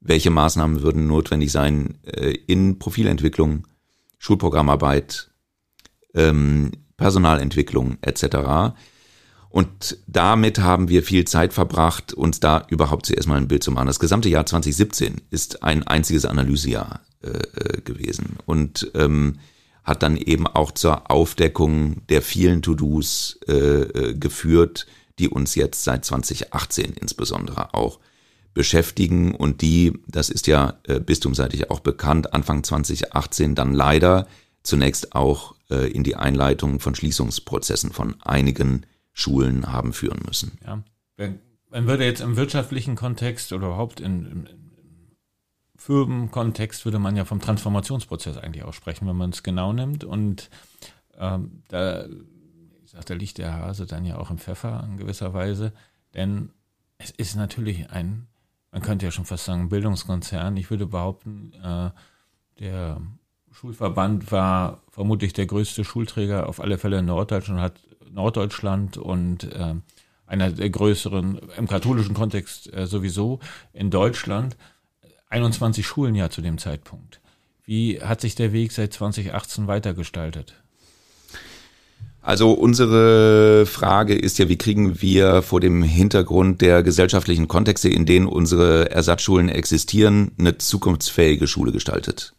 welche 0.00 0.30
Maßnahmen 0.30 0.82
würden 0.82 1.06
notwendig 1.06 1.52
sein 1.52 1.98
äh, 2.04 2.34
in 2.46 2.78
Profilentwicklung, 2.78 3.66
Schulprogrammarbeit, 4.18 5.30
ähm, 6.14 6.72
Personalentwicklung 6.96 7.98
etc. 8.02 8.74
Und 9.52 9.98
damit 10.06 10.60
haben 10.60 10.88
wir 10.88 11.02
viel 11.02 11.26
Zeit 11.26 11.52
verbracht, 11.52 12.14
uns 12.14 12.40
da 12.40 12.66
überhaupt 12.70 13.04
zuerst 13.04 13.28
mal 13.28 13.36
ein 13.36 13.48
Bild 13.48 13.62
zu 13.62 13.70
machen. 13.70 13.86
Das 13.86 14.00
gesamte 14.00 14.30
Jahr 14.30 14.46
2017 14.46 15.20
ist 15.28 15.62
ein 15.62 15.86
einziges 15.86 16.24
Analysejahr 16.24 17.02
äh, 17.22 17.28
äh, 17.28 17.80
gewesen 17.82 18.38
und 18.46 18.90
ähm, 18.94 19.40
hat 19.84 20.02
dann 20.02 20.16
eben 20.16 20.46
auch 20.46 20.70
zur 20.72 21.10
Aufdeckung 21.10 22.00
der 22.08 22.22
vielen 22.22 22.62
To-Dos 22.62 23.40
äh, 23.46 23.52
äh, 23.52 24.14
geführt, 24.14 24.86
die 25.18 25.28
uns 25.28 25.54
jetzt 25.54 25.84
seit 25.84 26.06
2018 26.06 26.94
insbesondere 26.94 27.74
auch 27.74 27.98
beschäftigen 28.54 29.34
und 29.34 29.60
die, 29.60 29.92
das 30.06 30.30
ist 30.30 30.46
ja 30.46 30.78
äh, 30.84 30.98
bistumseitig 30.98 31.70
auch 31.70 31.80
bekannt, 31.80 32.32
Anfang 32.32 32.64
2018 32.64 33.54
dann 33.54 33.74
leider 33.74 34.26
zunächst 34.62 35.14
auch 35.14 35.56
äh, 35.70 35.90
in 35.90 36.04
die 36.04 36.16
Einleitung 36.16 36.80
von 36.80 36.94
Schließungsprozessen 36.94 37.92
von 37.92 38.14
einigen 38.22 38.86
Schulen 39.12 39.70
haben 39.70 39.92
führen 39.92 40.20
müssen. 40.26 40.58
Ja, 40.64 40.82
man 41.70 41.86
würde 41.86 42.04
jetzt 42.04 42.20
im 42.20 42.36
wirtschaftlichen 42.36 42.96
Kontext 42.96 43.52
oder 43.52 43.68
überhaupt 43.68 44.00
in, 44.00 44.26
im, 44.26 44.46
Firmenkontext 45.76 46.84
würde 46.84 47.00
man 47.00 47.16
ja 47.16 47.24
vom 47.24 47.40
Transformationsprozess 47.40 48.36
eigentlich 48.36 48.62
auch 48.62 48.72
sprechen, 48.72 49.08
wenn 49.08 49.16
man 49.16 49.30
es 49.30 49.42
genau 49.42 49.72
nimmt. 49.72 50.04
Und 50.04 50.48
ähm, 51.18 51.62
da, 51.66 52.04
ich 52.84 52.90
sag, 52.92 53.04
da 53.06 53.14
liegt 53.14 53.38
der 53.38 53.54
Hase 53.54 53.86
dann 53.86 54.04
ja 54.04 54.16
auch 54.16 54.30
im 54.30 54.38
Pfeffer 54.38 54.86
in 54.88 54.96
gewisser 54.96 55.34
Weise, 55.34 55.72
denn 56.14 56.50
es 56.98 57.10
ist 57.10 57.34
natürlich 57.34 57.90
ein 57.90 58.28
man 58.72 58.82
könnte 58.82 59.04
ja 59.04 59.12
schon 59.12 59.26
fast 59.26 59.44
sagen, 59.44 59.68
Bildungskonzern. 59.68 60.56
Ich 60.56 60.70
würde 60.70 60.86
behaupten, 60.86 61.52
äh, 61.62 61.90
der 62.58 63.00
Schulverband 63.50 64.32
war 64.32 64.80
vermutlich 64.90 65.34
der 65.34 65.46
größte 65.46 65.84
Schulträger 65.84 66.48
auf 66.48 66.58
alle 66.58 66.78
Fälle 66.78 66.98
in 67.00 67.04
Norddeutschland, 67.04 67.60
hat 67.60 67.80
Norddeutschland 68.12 68.96
und 68.96 69.44
äh, 69.44 69.74
einer 70.26 70.50
der 70.50 70.70
größeren, 70.70 71.40
im 71.56 71.68
katholischen 71.68 72.14
Kontext 72.14 72.72
äh, 72.72 72.86
sowieso 72.86 73.40
in 73.72 73.90
Deutschland, 73.90 74.56
21 75.28 75.86
Schulen 75.86 76.14
ja 76.14 76.30
zu 76.30 76.42
dem 76.42 76.58
Zeitpunkt. 76.58 77.20
Wie 77.64 78.00
hat 78.00 78.20
sich 78.20 78.34
der 78.34 78.52
Weg 78.52 78.72
seit 78.72 78.92
2018 78.92 79.66
weitergestaltet? 79.66 80.54
Also 82.20 82.52
unsere 82.52 83.66
Frage 83.66 84.14
ist 84.14 84.38
ja, 84.38 84.48
wie 84.48 84.56
kriegen 84.56 85.02
wir 85.02 85.42
vor 85.42 85.60
dem 85.60 85.82
Hintergrund 85.82 86.60
der 86.60 86.84
gesellschaftlichen 86.84 87.48
Kontexte, 87.48 87.88
in 87.88 88.06
denen 88.06 88.26
unsere 88.26 88.90
Ersatzschulen 88.90 89.48
existieren, 89.48 90.30
eine 90.38 90.56
zukunftsfähige 90.56 91.48
Schule 91.48 91.72
gestaltet? 91.72 92.34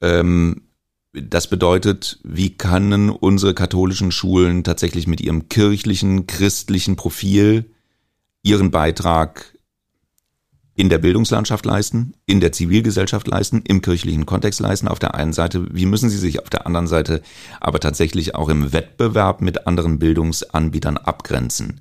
Ähm, 0.00 0.67
das 1.12 1.48
bedeutet, 1.48 2.18
wie 2.22 2.56
können 2.56 3.10
unsere 3.10 3.54
katholischen 3.54 4.12
Schulen 4.12 4.64
tatsächlich 4.64 5.06
mit 5.06 5.20
ihrem 5.20 5.48
kirchlichen, 5.48 6.26
christlichen 6.26 6.96
Profil 6.96 7.70
ihren 8.42 8.70
Beitrag 8.70 9.58
in 10.74 10.88
der 10.88 10.98
Bildungslandschaft 10.98 11.66
leisten, 11.66 12.14
in 12.24 12.40
der 12.40 12.52
Zivilgesellschaft 12.52 13.26
leisten, 13.26 13.62
im 13.66 13.82
kirchlichen 13.82 14.26
Kontext 14.26 14.60
leisten 14.60 14.86
auf 14.86 15.00
der 15.00 15.16
einen 15.16 15.32
Seite, 15.32 15.66
wie 15.74 15.86
müssen 15.86 16.08
sie 16.08 16.18
sich 16.18 16.40
auf 16.40 16.50
der 16.50 16.66
anderen 16.66 16.86
Seite 16.86 17.20
aber 17.60 17.80
tatsächlich 17.80 18.36
auch 18.36 18.48
im 18.48 18.72
Wettbewerb 18.72 19.40
mit 19.40 19.66
anderen 19.66 19.98
Bildungsanbietern 19.98 20.96
abgrenzen. 20.96 21.80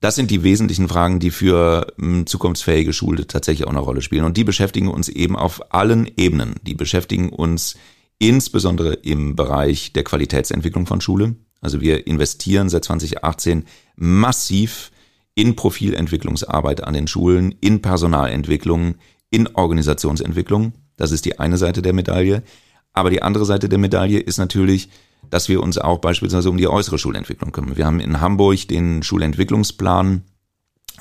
Das 0.00 0.14
sind 0.14 0.30
die 0.30 0.42
wesentlichen 0.42 0.88
Fragen, 0.88 1.20
die 1.20 1.30
für 1.30 1.86
hm, 1.98 2.26
zukunftsfähige 2.26 2.94
Schule 2.94 3.26
tatsächlich 3.26 3.66
auch 3.66 3.72
eine 3.72 3.80
Rolle 3.80 4.00
spielen. 4.00 4.24
Und 4.24 4.36
die 4.36 4.42
beschäftigen 4.42 4.88
uns 4.88 5.08
eben 5.08 5.36
auf 5.36 5.72
allen 5.72 6.10
Ebenen. 6.16 6.54
Die 6.62 6.74
beschäftigen 6.74 7.28
uns 7.28 7.76
insbesondere 8.22 8.94
im 8.94 9.34
Bereich 9.34 9.92
der 9.92 10.04
Qualitätsentwicklung 10.04 10.86
von 10.86 11.00
Schule. 11.00 11.34
Also 11.60 11.80
wir 11.80 12.06
investieren 12.06 12.68
seit 12.68 12.84
2018 12.84 13.64
massiv 13.96 14.92
in 15.34 15.56
Profilentwicklungsarbeit 15.56 16.84
an 16.84 16.94
den 16.94 17.08
Schulen, 17.08 17.52
in 17.60 17.82
Personalentwicklung, 17.82 18.94
in 19.30 19.48
Organisationsentwicklung. 19.48 20.72
Das 20.96 21.10
ist 21.10 21.24
die 21.24 21.40
eine 21.40 21.58
Seite 21.58 21.82
der 21.82 21.94
Medaille. 21.94 22.44
Aber 22.92 23.10
die 23.10 23.22
andere 23.22 23.44
Seite 23.44 23.68
der 23.68 23.80
Medaille 23.80 24.20
ist 24.20 24.38
natürlich, 24.38 24.88
dass 25.28 25.48
wir 25.48 25.60
uns 25.60 25.78
auch 25.78 25.98
beispielsweise 25.98 26.48
um 26.48 26.58
die 26.58 26.68
äußere 26.68 26.98
Schulentwicklung 26.98 27.50
kümmern. 27.50 27.76
Wir 27.76 27.86
haben 27.86 27.98
in 27.98 28.20
Hamburg 28.20 28.68
den 28.68 29.02
Schulentwicklungsplan 29.02 30.22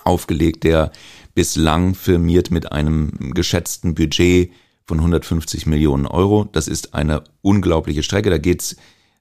aufgelegt, 0.03 0.63
der 0.63 0.91
bislang 1.35 1.93
firmiert 1.93 2.49
mit 2.49 2.71
einem 2.71 3.35
geschätzten 3.35 3.93
Budget 3.93 4.51
von 4.85 5.00
150 5.00 5.65
Millionen 5.65 6.05
Euro. 6.05 6.47
Das 6.51 6.67
ist 6.67 6.93
eine 6.93 7.23
unglaubliche 7.41 8.03
Strecke. 8.03 8.29
Da 8.29 8.38
geht's 8.38 8.75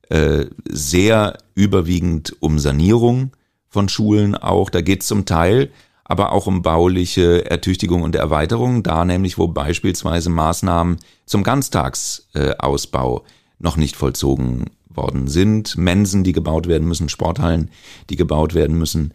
äh, 0.08 0.46
sehr 0.68 1.38
überwiegend 1.54 2.36
um 2.40 2.58
Sanierung 2.58 3.32
von 3.68 3.88
Schulen 3.88 4.34
auch. 4.34 4.70
Da 4.70 4.80
geht 4.80 5.02
es 5.02 5.08
zum 5.08 5.26
Teil 5.26 5.70
aber 6.10 6.32
auch 6.32 6.48
um 6.48 6.60
bauliche 6.62 7.48
Ertüchtigung 7.48 8.02
und 8.02 8.16
Erweiterung, 8.16 8.82
da 8.82 9.04
nämlich, 9.04 9.38
wo 9.38 9.46
beispielsweise 9.46 10.28
Maßnahmen 10.28 10.96
zum 11.24 11.44
Ganztagsausbau 11.44 13.22
noch 13.60 13.76
nicht 13.76 13.94
vollzogen 13.94 14.64
worden 14.88 15.28
sind, 15.28 15.78
Mensen, 15.78 16.24
die 16.24 16.32
gebaut 16.32 16.66
werden 16.66 16.88
müssen, 16.88 17.08
Sporthallen, 17.08 17.70
die 18.10 18.16
gebaut 18.16 18.54
werden 18.54 18.76
müssen. 18.76 19.14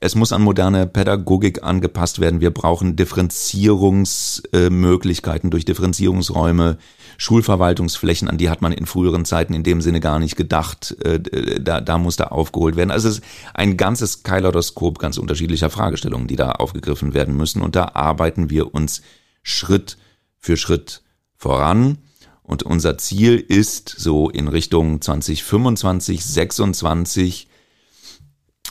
Es 0.00 0.14
muss 0.14 0.32
an 0.32 0.42
moderne 0.42 0.86
Pädagogik 0.86 1.62
angepasst 1.62 2.18
werden. 2.18 2.40
Wir 2.40 2.50
brauchen 2.50 2.96
Differenzierungsmöglichkeiten 2.96 5.50
durch 5.50 5.64
Differenzierungsräume, 5.64 6.78
Schulverwaltungsflächen, 7.18 8.28
an 8.28 8.36
die 8.36 8.50
hat 8.50 8.62
man 8.62 8.72
in 8.72 8.86
früheren 8.86 9.24
Zeiten 9.24 9.54
in 9.54 9.62
dem 9.62 9.80
Sinne 9.80 10.00
gar 10.00 10.18
nicht 10.18 10.34
gedacht. 10.34 10.96
Äh, 11.04 11.20
da, 11.60 11.80
da 11.80 11.98
muss 11.98 12.16
da 12.16 12.24
aufgeholt 12.24 12.74
werden. 12.74 12.90
Also 12.90 13.08
es 13.08 13.18
ist 13.18 13.24
ein 13.54 13.76
ganzes 13.76 14.24
Keilodoskop 14.24 14.98
ganz 14.98 15.18
unterschiedlicher 15.18 15.70
Fragestellungen, 15.70 16.26
die 16.26 16.36
da 16.36 16.52
aufgegriffen 16.52 17.14
werden 17.14 17.36
müssen. 17.36 17.62
Und 17.62 17.76
da 17.76 17.92
arbeiten 17.94 18.50
wir 18.50 18.74
uns 18.74 19.02
Schritt 19.42 19.98
für 20.38 20.56
Schritt 20.56 21.02
voran. 21.36 21.98
Und 22.42 22.64
unser 22.64 22.98
Ziel 22.98 23.38
ist 23.38 23.88
so 23.88 24.28
in 24.28 24.48
Richtung 24.48 25.00
2025, 25.00 26.24
26 26.24 27.48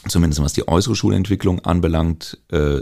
zumindest 0.08 0.42
was 0.42 0.54
die 0.54 0.68
äußere 0.68 0.96
Schulentwicklung 0.96 1.64
anbelangt, 1.66 2.40
äh, 2.52 2.82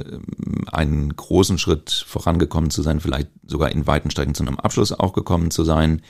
einen 0.71 1.15
großen 1.15 1.57
Schritt 1.57 1.91
vorangekommen 2.07 2.69
zu 2.69 2.81
sein, 2.81 2.99
vielleicht 2.99 3.29
sogar 3.45 3.71
in 3.71 3.87
weiten 3.87 4.11
Strecken 4.11 4.35
zu 4.35 4.43
einem 4.43 4.59
Abschluss 4.59 4.91
auch 4.91 5.13
gekommen 5.13 5.51
zu 5.51 5.63
sein 5.63 6.01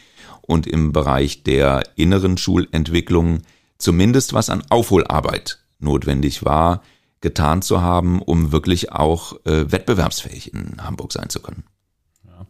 und 0.42 0.68
im 0.68 0.92
Bereich 0.92 1.44
der 1.44 1.84
inneren 1.96 2.38
Schulentwicklung 2.38 3.42
zumindest 3.78 4.34
was 4.34 4.50
an 4.50 4.64
Aufholarbeit 4.70 5.60
notwendig 5.80 6.44
war, 6.46 6.84
getan 7.22 7.62
zu 7.62 7.82
haben, 7.82 8.22
um 8.22 8.52
wirklich 8.52 8.92
auch 8.92 9.34
äh, 9.46 9.72
wettbewerbsfähig 9.72 10.54
in 10.54 10.84
Hamburg 10.84 11.14
sein 11.14 11.30
zu 11.30 11.42
können. 11.42 11.64
Ja. 12.26 12.46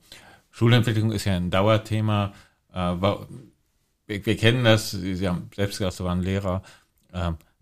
Schulentwicklung 0.51 1.11
ist 1.11 1.25
ja 1.25 1.35
ein 1.35 1.49
Dauerthema. 1.49 2.33
Äh, 2.73 2.77
wir, 2.77 3.27
wir, 4.07 4.37
kennen 4.37 4.63
das, 4.63 4.91
Sie 4.91 5.27
haben 5.27 5.49
selbst 5.55 5.77
gesagt, 5.77 5.97
Sie 5.97 6.03
waren 6.03 6.21
Lehrer. 6.21 6.63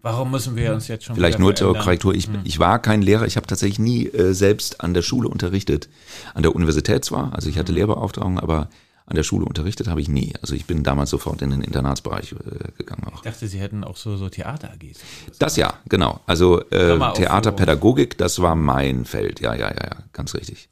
Warum 0.07 0.31
müssen 0.31 0.55
wir 0.55 0.73
uns 0.73 0.87
jetzt 0.87 1.05
schon 1.05 1.15
Vielleicht 1.15 1.39
nur 1.39 1.53
zur 1.53 1.77
Korrektur. 1.77 2.15
Ich, 2.15 2.27
hm. 2.27 2.39
ich 2.45 2.59
war 2.59 2.79
kein 2.79 3.01
Lehrer. 3.01 3.25
Ich 3.25 3.35
habe 3.35 3.45
tatsächlich 3.45 3.79
nie 3.79 4.07
äh, 4.07 4.33
selbst 4.33 4.81
an 4.81 4.93
der 4.93 5.01
Schule 5.01 5.27
unterrichtet. 5.27 5.89
An 6.33 6.43
der 6.43 6.55
Universität 6.55 7.03
zwar, 7.03 7.33
also 7.33 7.49
ich 7.49 7.57
hatte 7.57 7.69
hm. 7.69 7.75
Lehrbeauftragung, 7.75 8.39
aber 8.39 8.69
an 9.05 9.15
der 9.15 9.23
Schule 9.23 9.45
unterrichtet 9.45 9.87
habe 9.87 10.01
ich 10.01 10.07
nie. 10.07 10.33
Also 10.41 10.53
ich 10.55 10.65
bin 10.65 10.83
damals 10.83 11.09
sofort 11.09 11.41
in 11.41 11.49
den 11.49 11.61
Internatsbereich 11.61 12.33
äh, 12.33 12.71
gegangen. 12.77 13.03
Auch. 13.05 13.15
Ich 13.15 13.21
dachte, 13.21 13.47
Sie 13.47 13.59
hätten 13.59 13.83
auch 13.83 13.97
so, 13.97 14.17
so 14.17 14.29
Theater-AGs. 14.29 14.99
Das 15.39 15.55
ja, 15.55 15.73
genau. 15.89 16.21
Also 16.25 16.61
äh, 16.69 16.97
Theaterpädagogik, 17.13 18.17
das 18.17 18.41
war 18.41 18.55
mein 18.55 19.05
Feld. 19.05 19.41
Ja, 19.41 19.55
ja, 19.55 19.69
ja, 19.69 19.83
ja, 19.83 19.97
ganz 20.13 20.33
richtig. 20.35 20.69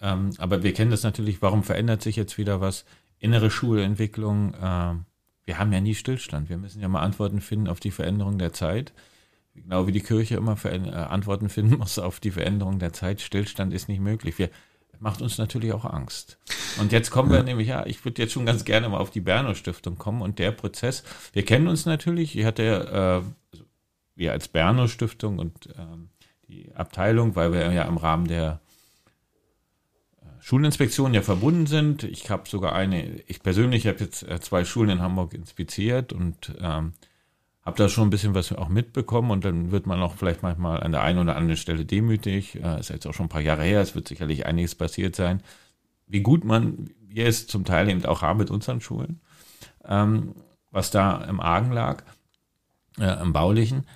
Ähm, 0.00 0.30
aber 0.38 0.62
wir 0.62 0.74
kennen 0.74 0.90
das 0.90 1.02
natürlich. 1.02 1.40
Warum 1.42 1.62
verändert 1.62 2.02
sich 2.02 2.16
jetzt 2.16 2.36
wieder 2.36 2.60
was? 2.60 2.84
Innere 3.18 3.50
Schulentwicklung. 3.50 4.54
Äh, 4.54 4.94
wir 5.44 5.58
haben 5.58 5.72
ja 5.72 5.80
nie 5.80 5.94
Stillstand. 5.94 6.48
Wir 6.48 6.58
müssen 6.58 6.80
ja 6.80 6.88
mal 6.88 7.02
Antworten 7.02 7.40
finden 7.40 7.68
auf 7.68 7.80
die 7.80 7.90
Veränderung 7.90 8.38
der 8.38 8.52
Zeit. 8.52 8.92
Genau 9.54 9.86
wie 9.86 9.92
die 9.92 10.00
Kirche 10.00 10.36
immer 10.36 10.56
äh, 10.64 10.90
Antworten 10.90 11.48
finden 11.48 11.76
muss 11.78 11.98
auf 11.98 12.20
die 12.20 12.30
Veränderung 12.30 12.78
der 12.78 12.92
Zeit. 12.92 13.20
Stillstand 13.20 13.72
ist 13.72 13.88
nicht 13.88 14.00
möglich. 14.00 14.38
Wir, 14.38 14.50
macht 15.02 15.20
uns 15.20 15.36
natürlich 15.36 15.72
auch 15.72 15.84
Angst. 15.84 16.38
Und 16.80 16.92
jetzt 16.92 17.10
kommen 17.10 17.30
wir 17.30 17.42
nämlich, 17.42 17.66
ja, 17.66 17.84
ich 17.86 18.04
würde 18.04 18.22
jetzt 18.22 18.32
schon 18.32 18.46
ganz 18.46 18.64
gerne 18.64 18.88
mal 18.88 18.98
auf 18.98 19.10
die 19.10 19.20
Berner 19.20 19.56
Stiftung 19.56 19.98
kommen 19.98 20.22
und 20.22 20.38
der 20.38 20.52
Prozess. 20.52 21.02
Wir 21.32 21.44
kennen 21.44 21.66
uns 21.66 21.86
natürlich. 21.86 22.38
Ich 22.38 22.44
hatte, 22.44 23.24
äh, 23.52 23.58
wir 24.14 24.32
als 24.32 24.46
Berner 24.46 24.86
Stiftung 24.86 25.40
und 25.40 25.66
äh, 25.66 25.86
die 26.48 26.72
Abteilung, 26.74 27.34
weil 27.34 27.52
wir 27.52 27.72
ja 27.72 27.82
im 27.82 27.96
Rahmen 27.96 28.28
der 28.28 28.60
Schulinspektionen 30.42 31.14
ja 31.14 31.22
verbunden 31.22 31.66
sind. 31.66 32.02
Ich 32.02 32.28
habe 32.28 32.48
sogar 32.48 32.74
eine, 32.74 33.20
ich 33.28 33.44
persönlich 33.44 33.86
habe 33.86 34.00
jetzt 34.00 34.24
äh, 34.24 34.40
zwei 34.40 34.64
Schulen 34.64 34.90
in 34.90 35.00
Hamburg 35.00 35.34
inspiziert 35.34 36.12
und 36.12 36.52
ähm, 36.60 36.94
habe 37.64 37.76
da 37.76 37.88
schon 37.88 38.08
ein 38.08 38.10
bisschen 38.10 38.34
was 38.34 38.50
auch 38.50 38.68
mitbekommen 38.68 39.30
und 39.30 39.44
dann 39.44 39.70
wird 39.70 39.86
man 39.86 40.02
auch 40.02 40.16
vielleicht 40.16 40.42
manchmal 40.42 40.82
an 40.82 40.90
der 40.90 41.02
einen 41.02 41.20
oder 41.20 41.36
anderen 41.36 41.56
Stelle 41.56 41.84
demütig. 41.84 42.56
Äh, 42.60 42.80
ist 42.80 42.90
jetzt 42.90 43.06
auch 43.06 43.14
schon 43.14 43.26
ein 43.26 43.28
paar 43.28 43.40
Jahre 43.40 43.62
her, 43.62 43.80
es 43.82 43.94
wird 43.94 44.08
sicherlich 44.08 44.44
einiges 44.44 44.74
passiert 44.74 45.14
sein. 45.14 45.44
Wie 46.08 46.22
gut 46.22 46.44
man 46.44 46.90
wir 47.06 47.28
es 47.28 47.46
zum 47.46 47.64
Teil 47.64 47.88
eben 47.88 48.04
auch 48.04 48.22
haben 48.22 48.40
mit 48.40 48.50
unseren 48.50 48.80
Schulen, 48.80 49.20
ähm, 49.84 50.34
was 50.72 50.90
da 50.90 51.22
im 51.22 51.38
Argen 51.38 51.70
lag, 51.70 52.02
äh, 52.98 53.22
im 53.22 53.32
Baulichen. 53.32 53.86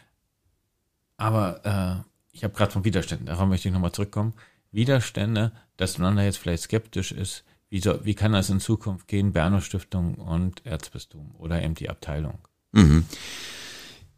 Aber 1.17 2.05
äh, 2.05 2.09
ich 2.31 2.45
habe 2.45 2.55
gerade 2.55 2.71
von 2.71 2.85
Widerständen, 2.85 3.27
darauf 3.27 3.49
möchte 3.49 3.67
ich 3.67 3.75
nochmal 3.75 3.91
zurückkommen. 3.91 4.33
Widerstände, 4.73 5.53
dass 5.77 5.99
man 5.99 6.17
da 6.17 6.23
jetzt 6.23 6.39
vielleicht 6.39 6.65
skeptisch 6.65 7.13
ist, 7.13 7.45
wie, 7.69 7.81
so, 7.81 8.05
wie 8.05 8.15
kann 8.15 8.33
das 8.33 8.51
in 8.51 8.61
Zukunft 8.61 9.09
gehen, 9.09 9.33
Berner 9.33 9.61
Stiftung 9.61 10.15
und 10.15 10.65
Erzbistum 10.65 11.35
oder 11.37 11.63
eben 11.63 11.75
die 11.75 11.91
Abteilung? 11.91 12.39
Mhm. 12.73 13.05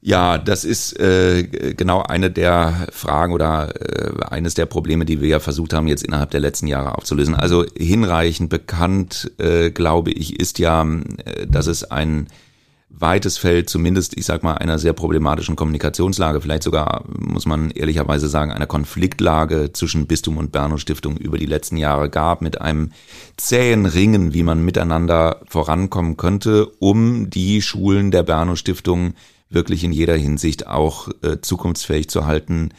Ja, 0.01 0.39
das 0.39 0.65
ist 0.65 0.99
äh, 1.01 1.43
genau 1.77 2.03
eine 2.03 2.31
der 2.31 2.87
Fragen 2.93 3.33
oder 3.33 3.75
äh, 3.81 4.25
eines 4.27 4.55
der 4.55 4.67
Probleme, 4.67 5.05
die 5.05 5.21
wir 5.21 5.29
ja 5.29 5.41
versucht 5.41 5.73
haben, 5.73 5.89
jetzt 5.89 6.05
innerhalb 6.05 6.31
der 6.31 6.41
letzten 6.41 6.69
Jahre 6.69 6.97
aufzulösen. 6.97 7.35
Also 7.35 7.65
hinreichend 7.77 8.49
bekannt, 8.49 9.33
äh, 9.39 9.71
glaube 9.71 10.13
ich, 10.13 10.39
ist 10.39 10.61
ja, 10.61 10.85
äh, 11.25 11.49
dass 11.49 11.67
es 11.67 11.83
ein 11.83 12.29
weites 12.91 13.39
Feld, 13.39 13.69
zumindest, 13.69 14.17
ich 14.17 14.25
sag 14.25 14.43
mal, 14.43 14.55
einer 14.55 14.79
sehr 14.79 14.93
problematischen 14.93 15.57
Kommunikationslage, 15.57 16.41
vielleicht 16.41 16.63
sogar, 16.63 17.05
muss 17.07 17.47
man 17.47 17.71
ehrlicherweise 17.71 18.29
sagen, 18.29 18.51
einer 18.51 18.67
Konfliktlage 18.67 19.73
zwischen 19.73 20.07
Bistum 20.07 20.39
und 20.39 20.53
Berno 20.53 20.79
Stiftung 20.79 21.17
über 21.17 21.39
die 21.39 21.47
letzten 21.47 21.77
Jahre 21.77 22.09
gab, 22.09 22.41
mit 22.41 22.61
einem 22.61 22.93
zähen 23.37 23.87
Ringen, 23.87 24.33
wie 24.33 24.43
man 24.43 24.65
miteinander 24.65 25.43
vorankommen 25.49 26.17
könnte, 26.17 26.67
um 26.79 27.31
die 27.31 27.63
Schulen 27.63 28.11
der 28.11 28.23
Berno 28.23 28.57
Stiftung 28.57 29.15
wirklich 29.51 29.85
in 29.85 29.93
jeder 29.93 30.17
Hinsicht 30.17 30.67
auch 30.67 31.09
äh, 31.23 31.41
zukunftsfähig 31.41 32.09
zu 32.09 32.27
halten, 32.27 32.71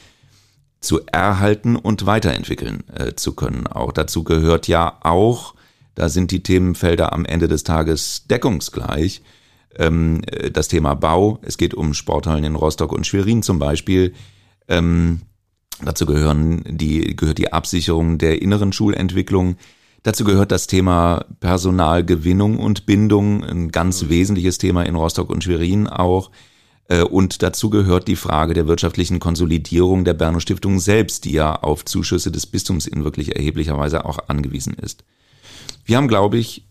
zu 0.81 1.01
erhalten 1.05 1.75
und 1.75 2.05
weiterentwickeln 2.05 2.83
äh, 2.95 3.13
zu 3.15 3.33
können. 3.33 3.67
Auch 3.67 3.91
dazu 3.91 4.23
gehört 4.23 4.67
ja 4.67 4.97
auch, 5.01 5.55
da 5.95 6.09
sind 6.09 6.31
die 6.31 6.43
Themenfelder 6.43 7.13
am 7.13 7.25
Ende 7.25 7.47
des 7.47 7.63
Tages 7.63 8.25
deckungsgleich, 8.27 9.21
ähm, 9.75 10.21
äh, 10.27 10.51
das 10.51 10.67
Thema 10.67 10.93
Bau. 10.95 11.39
Es 11.41 11.57
geht 11.57 11.73
um 11.73 11.93
Sporthallen 11.93 12.43
in 12.43 12.55
Rostock 12.55 12.91
und 12.91 13.07
Schwerin 13.07 13.43
zum 13.43 13.59
Beispiel. 13.59 14.13
Ähm, 14.67 15.21
dazu 15.83 16.05
gehören 16.05 16.63
die, 16.67 17.15
gehört 17.15 17.37
die 17.37 17.53
Absicherung 17.53 18.17
der 18.17 18.41
inneren 18.41 18.73
Schulentwicklung. 18.73 19.57
Dazu 20.03 20.23
gehört 20.23 20.51
das 20.51 20.67
Thema 20.67 21.25
Personalgewinnung 21.39 22.57
und 22.57 22.85
Bindung, 22.85 23.43
ein 23.43 23.69
ganz 23.69 24.03
mhm. 24.03 24.09
wesentliches 24.09 24.57
Thema 24.57 24.83
in 24.83 24.95
Rostock 24.95 25.29
und 25.29 25.43
Schwerin 25.43 25.87
auch. 25.87 26.31
Äh, 26.87 27.03
und 27.03 27.41
dazu 27.43 27.69
gehört 27.69 28.07
die 28.07 28.15
Frage 28.15 28.53
der 28.53 28.67
wirtschaftlichen 28.67 29.19
Konsolidierung 29.19 30.05
der 30.05 30.13
Berner 30.13 30.39
Stiftung 30.41 30.79
selbst, 30.79 31.25
die 31.25 31.33
ja 31.33 31.55
auf 31.55 31.85
Zuschüsse 31.85 32.31
des 32.31 32.47
Bistums 32.47 32.87
in 32.87 33.03
wirklich 33.03 33.35
erheblicher 33.35 33.77
Weise 33.77 34.05
auch 34.05 34.19
angewiesen 34.27 34.73
ist. 34.73 35.03
Wir 35.89 35.97
haben, 35.97 36.07
glaube 36.07 36.37
ich, 36.37 36.67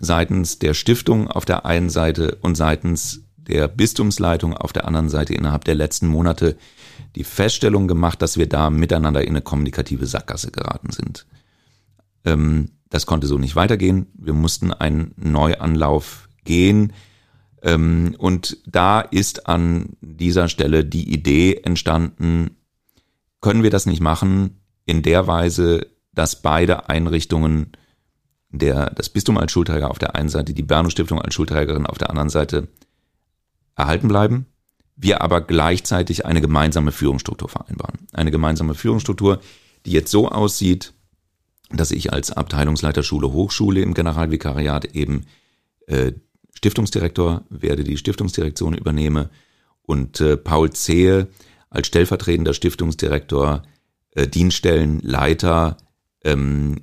seitens 0.00 0.58
der 0.58 0.72
Stiftung 0.72 1.28
auf 1.28 1.44
der 1.44 1.66
einen 1.66 1.90
Seite 1.90 2.38
und 2.40 2.54
seitens 2.54 3.24
der 3.36 3.68
Bistumsleitung 3.68 4.56
auf 4.56 4.72
der 4.72 4.86
anderen 4.86 5.10
Seite 5.10 5.34
innerhalb 5.34 5.64
der 5.64 5.74
letzten 5.74 6.06
Monate 6.06 6.56
die 7.14 7.24
Feststellung 7.24 7.88
gemacht, 7.88 8.22
dass 8.22 8.38
wir 8.38 8.48
da 8.48 8.70
miteinander 8.70 9.20
in 9.20 9.28
eine 9.28 9.42
kommunikative 9.42 10.06
Sackgasse 10.06 10.50
geraten 10.50 10.92
sind. 10.92 11.26
Ähm, 12.24 12.70
das 12.88 13.04
konnte 13.04 13.26
so 13.26 13.36
nicht 13.36 13.54
weitergehen. 13.54 14.06
Wir 14.14 14.32
mussten 14.32 14.72
einen 14.72 15.12
Neuanlauf 15.18 16.30
gehen. 16.44 16.94
Ähm, 17.60 18.16
und 18.16 18.56
da 18.66 19.02
ist 19.02 19.46
an 19.46 19.90
dieser 20.00 20.48
Stelle 20.48 20.86
die 20.86 21.12
Idee 21.12 21.60
entstanden, 21.64 22.56
können 23.42 23.62
wir 23.62 23.70
das 23.70 23.84
nicht 23.84 24.00
machen 24.00 24.62
in 24.86 25.02
der 25.02 25.26
Weise, 25.26 25.86
dass 26.14 26.40
beide 26.40 26.88
Einrichtungen 26.88 27.72
der, 28.58 28.90
das 28.90 29.08
Bistum 29.08 29.38
als 29.38 29.52
Schulträger 29.52 29.90
auf 29.90 29.98
der 29.98 30.14
einen 30.14 30.28
Seite, 30.28 30.54
die 30.54 30.62
Berno 30.62 30.90
Stiftung 30.90 31.20
als 31.20 31.34
Schulträgerin 31.34 31.86
auf 31.86 31.98
der 31.98 32.10
anderen 32.10 32.28
Seite 32.28 32.68
erhalten 33.76 34.08
bleiben, 34.08 34.46
wir 34.96 35.22
aber 35.22 35.40
gleichzeitig 35.40 36.24
eine 36.24 36.40
gemeinsame 36.40 36.92
Führungsstruktur 36.92 37.48
vereinbaren. 37.48 38.06
Eine 38.12 38.30
gemeinsame 38.30 38.74
Führungsstruktur, 38.74 39.40
die 39.86 39.92
jetzt 39.92 40.10
so 40.10 40.28
aussieht, 40.28 40.92
dass 41.70 41.90
ich 41.90 42.12
als 42.12 42.30
Abteilungsleiter 42.30 43.02
Schule 43.02 43.32
Hochschule 43.32 43.80
im 43.80 43.94
Generalvikariat 43.94 44.84
eben 44.94 45.26
äh, 45.86 46.12
Stiftungsdirektor 46.54 47.42
werde, 47.50 47.84
die 47.84 47.96
Stiftungsdirektion 47.96 48.74
übernehme 48.74 49.30
und 49.82 50.20
äh, 50.20 50.36
Paul 50.36 50.70
Zehe 50.70 51.28
als 51.70 51.88
stellvertretender 51.88 52.54
Stiftungsdirektor 52.54 53.62
äh, 54.12 54.28
Dienststellenleiter 54.28 55.76
ähm, 56.22 56.76
äh, 56.76 56.80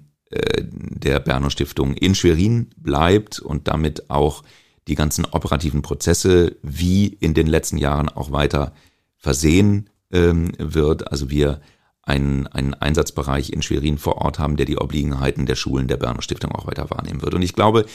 der 0.68 1.20
Berner 1.20 1.50
Stiftung 1.50 1.94
in 1.94 2.16
Schwerin 2.16 2.70
bleibt 2.78 3.40
und 3.40 3.68
damit 3.68 4.10
auch 4.10 4.44
die 4.88 4.96
ganzen 4.96 5.26
operativen 5.26 5.82
Prozesse 5.82 6.58
wie 6.64 7.08
in 7.08 7.34
den 7.34 7.48
letzten 7.48 7.78
Jahren 7.78 8.10
auch 8.10 8.32
weiter 8.32 8.74
versehen 9.18 9.90
ähm, 10.12 10.52
wird. 10.58 11.12
Also 11.12 11.30
wir 11.30 11.62
einen, 12.04 12.48
einen 12.48 12.74
Einsatzbereich 12.74 13.52
in 13.52 13.62
Schwerin 13.62 13.98
vor 13.98 14.18
Ort 14.18 14.40
haben, 14.40 14.58
der 14.58 14.66
die 14.66 14.78
Obliegenheiten 14.78 15.46
der 15.46 15.56
Schulen 15.56 15.88
der 15.88 15.98
Berner 15.98 16.22
Stiftung 16.22 16.52
auch 16.52 16.66
weiter 16.66 16.90
wahrnehmen 16.90 17.22
wird. 17.22 17.34
Und 17.34 17.42
ich 17.42 17.54
glaube, 17.54 17.86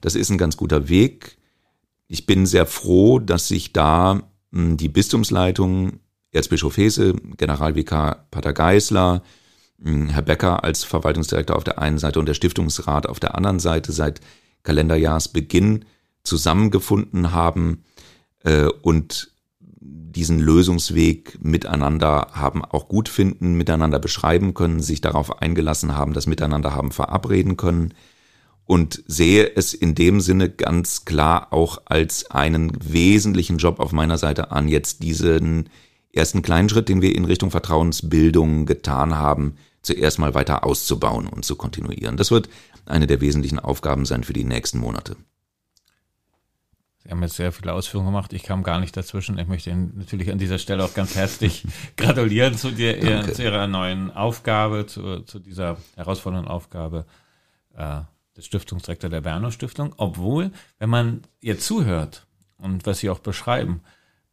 das 0.00 0.14
ist 0.14 0.30
ein 0.30 0.38
ganz 0.38 0.56
guter 0.56 0.88
Weg. 0.88 1.36
Ich 2.06 2.26
bin 2.26 2.46
sehr 2.46 2.66
froh, 2.66 3.18
dass 3.18 3.48
sich 3.48 3.72
da 3.72 4.22
mh, 4.52 4.76
die 4.76 4.88
Bistumsleitung, 4.88 6.00
Erzbischof 6.30 6.76
Hese, 6.76 7.14
Generalvikar 7.36 8.26
Pater 8.30 8.52
Geisler, 8.52 9.14
hm, 9.14 9.22
Herr 9.84 10.22
Becker 10.22 10.64
als 10.64 10.84
Verwaltungsdirektor 10.84 11.56
auf 11.56 11.64
der 11.64 11.78
einen 11.78 11.98
Seite 11.98 12.18
und 12.18 12.26
der 12.26 12.34
Stiftungsrat 12.34 13.06
auf 13.06 13.20
der 13.20 13.34
anderen 13.34 13.58
Seite 13.58 13.92
seit 13.92 14.20
Kalenderjahrsbeginn 14.62 15.84
zusammengefunden 16.24 17.32
haben 17.32 17.84
äh, 18.44 18.66
und 18.82 19.30
diesen 20.16 20.40
Lösungsweg 20.40 21.38
miteinander 21.42 22.28
haben 22.32 22.64
auch 22.64 22.88
gut 22.88 23.08
finden, 23.08 23.54
miteinander 23.54 23.98
beschreiben 23.98 24.54
können, 24.54 24.80
sich 24.80 25.02
darauf 25.02 25.42
eingelassen 25.42 25.94
haben, 25.94 26.14
das 26.14 26.26
miteinander 26.26 26.74
haben 26.74 26.90
verabreden 26.90 27.56
können 27.58 27.92
und 28.64 29.04
sehe 29.06 29.44
es 29.54 29.74
in 29.74 29.94
dem 29.94 30.20
Sinne 30.20 30.50
ganz 30.50 31.04
klar 31.04 31.52
auch 31.52 31.82
als 31.84 32.30
einen 32.30 32.72
wesentlichen 32.82 33.58
Job 33.58 33.78
auf 33.78 33.92
meiner 33.92 34.18
Seite 34.18 34.50
an, 34.50 34.68
jetzt 34.68 35.02
diesen 35.02 35.68
ersten 36.16 36.42
kleinen 36.42 36.68
Schritt, 36.68 36.88
den 36.88 37.02
wir 37.02 37.14
in 37.14 37.24
Richtung 37.24 37.50
Vertrauensbildung 37.50 38.66
getan 38.66 39.16
haben, 39.16 39.56
zuerst 39.82 40.18
mal 40.18 40.34
weiter 40.34 40.64
auszubauen 40.64 41.26
und 41.26 41.44
zu 41.44 41.56
kontinuieren. 41.56 42.16
Das 42.16 42.30
wird 42.30 42.48
eine 42.84 43.06
der 43.06 43.20
wesentlichen 43.20 43.58
Aufgaben 43.58 44.04
sein 44.04 44.24
für 44.24 44.32
die 44.32 44.44
nächsten 44.44 44.78
Monate. 44.78 45.16
Sie 47.06 47.12
haben 47.12 47.22
jetzt 47.22 47.36
sehr 47.36 47.52
viele 47.52 47.72
Ausführungen 47.72 48.08
gemacht. 48.08 48.32
Ich 48.32 48.42
kam 48.42 48.64
gar 48.64 48.80
nicht 48.80 48.96
dazwischen. 48.96 49.38
Ich 49.38 49.46
möchte 49.46 49.70
Ihnen 49.70 49.92
natürlich 49.96 50.30
an 50.32 50.38
dieser 50.38 50.58
Stelle 50.58 50.84
auch 50.84 50.92
ganz 50.92 51.14
herzlich 51.14 51.64
gratulieren 51.96 52.56
zu, 52.56 52.72
dir, 52.72 53.32
zu 53.32 53.44
Ihrer 53.44 53.68
neuen 53.68 54.10
Aufgabe, 54.10 54.86
zu, 54.86 55.20
zu 55.20 55.38
dieser 55.38 55.76
herausfordernden 55.94 56.50
Aufgabe 56.50 57.06
äh, 57.76 58.00
des 58.36 58.46
Stiftungsdirektors 58.46 59.10
der 59.10 59.20
Berno 59.20 59.52
Stiftung. 59.52 59.94
Obwohl, 59.98 60.50
wenn 60.78 60.90
man 60.90 61.22
ihr 61.40 61.60
zuhört 61.60 62.26
und 62.56 62.86
was 62.86 62.98
Sie 62.98 63.08
auch 63.08 63.20
beschreiben, 63.20 63.82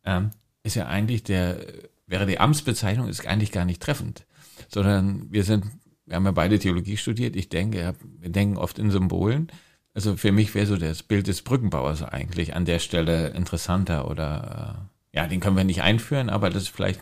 ähm, 0.04 0.32
ist 0.64 0.76
ja 0.76 0.88
eigentlich 0.88 1.24
der, 1.24 1.60
wäre 2.08 2.26
die 2.26 2.40
Amtsbezeichnung 2.40 3.08
ist 3.08 3.26
eigentlich 3.28 3.52
gar 3.52 3.66
nicht 3.66 3.82
treffend, 3.82 4.26
sondern 4.70 5.32
wir 5.32 5.44
sind, 5.44 5.66
wir 6.06 6.16
haben 6.16 6.26
ja 6.26 6.32
beide 6.32 6.60
Theologie 6.60 6.98
studiert. 6.98 7.36
Ich 7.36 7.50
denke, 7.50 7.96
wir 8.20 8.30
denken 8.30 8.58
oft 8.58 8.80
in 8.80 8.92
Symbolen. 8.92 9.52
Also 9.94 10.18
für 10.18 10.32
mich 10.32 10.56
wäre 10.56 10.66
so 10.66 10.78
das 10.78 11.04
Bild 11.04 11.28
des 11.28 11.44
Brückenbauers 11.44 12.02
eigentlich 12.02 12.56
an 12.56 12.66
der 12.66 12.80
Stelle 12.80 13.30
interessanter 13.30 14.10
oder, 14.10 14.90
äh, 15.14 15.18
ja, 15.18 15.28
den 15.28 15.40
können 15.40 15.58
wir 15.58 15.64
nicht 15.64 15.84
einführen, 15.84 16.30
aber 16.30 16.50
das 16.50 16.64
ist 16.64 16.70
vielleicht, 16.70 17.02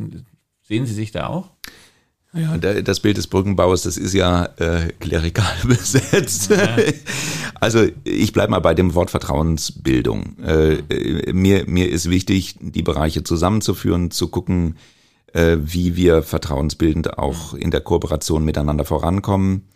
sehen 0.62 0.86
Sie 0.86 0.94
sich 0.94 1.12
da 1.12 1.28
auch? 1.28 1.52
Ja, 2.34 2.58
das 2.58 3.02
Bild 3.02 3.18
des 3.18 3.28
Brückenbauers, 3.28 3.82
das 3.82 3.98
ist 3.98 4.14
ja 4.14 4.46
äh, 4.58 4.94
klerikal 5.00 5.54
besetzt. 5.68 6.50
Ja. 6.50 6.78
Also 7.60 7.86
ich 8.06 8.32
bleibe 8.32 8.52
mal 8.52 8.60
bei 8.60 8.74
dem 8.74 8.94
Wort 8.94 9.12
Vertrauensbildung. 9.12 10.38
Äh, 10.40 11.34
mir, 11.34 11.66
mir 11.68 11.90
ist 11.90 12.10
wichtig, 12.10 12.56
die 12.62 12.84
Bereiche 12.84 13.24
zusammenzuführen, 13.24 14.12
zu 14.12 14.30
gucken, 14.30 14.78
äh, 15.34 15.58
wie 15.60 15.98
wir 15.98 16.24
vertrauensbildend 16.24 17.18
auch 17.18 17.54
in 17.54 17.70
der 17.70 17.82
Kooperation 17.82 18.46
miteinander 18.46 18.86
vorankommen. 18.86 19.68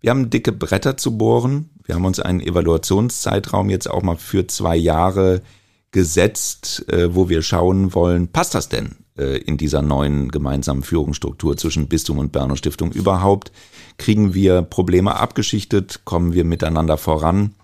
Wir 0.00 0.10
haben 0.10 0.30
dicke 0.30 0.50
Bretter 0.52 0.96
zu 0.96 1.16
bohren. 1.16 1.70
Wir 1.84 1.94
haben 1.94 2.04
uns 2.04 2.18
einen 2.18 2.40
Evaluationszeitraum 2.40 3.70
jetzt 3.70 3.88
auch 3.88 4.02
mal 4.02 4.16
für 4.16 4.48
zwei 4.48 4.76
Jahre 4.76 5.42
gesetzt, 5.92 6.88
äh, 6.90 7.14
wo 7.14 7.28
wir 7.28 7.42
schauen 7.42 7.94
wollen, 7.94 8.28
passt 8.28 8.54
das 8.54 8.68
denn 8.68 8.86
äh, 8.86 8.99
in 9.20 9.56
dieser 9.56 9.82
neuen 9.82 10.30
gemeinsamen 10.30 10.82
Führungsstruktur 10.82 11.56
zwischen 11.56 11.88
Bistum 11.88 12.18
und 12.18 12.32
Berner 12.32 12.56
Stiftung 12.56 12.92
überhaupt? 12.92 13.52
Kriegen 13.98 14.34
wir 14.34 14.62
Probleme 14.62 15.16
abgeschichtet? 15.16 16.04
Kommen 16.04 16.32
wir 16.32 16.44
miteinander 16.44 16.96
voran? 16.96 17.54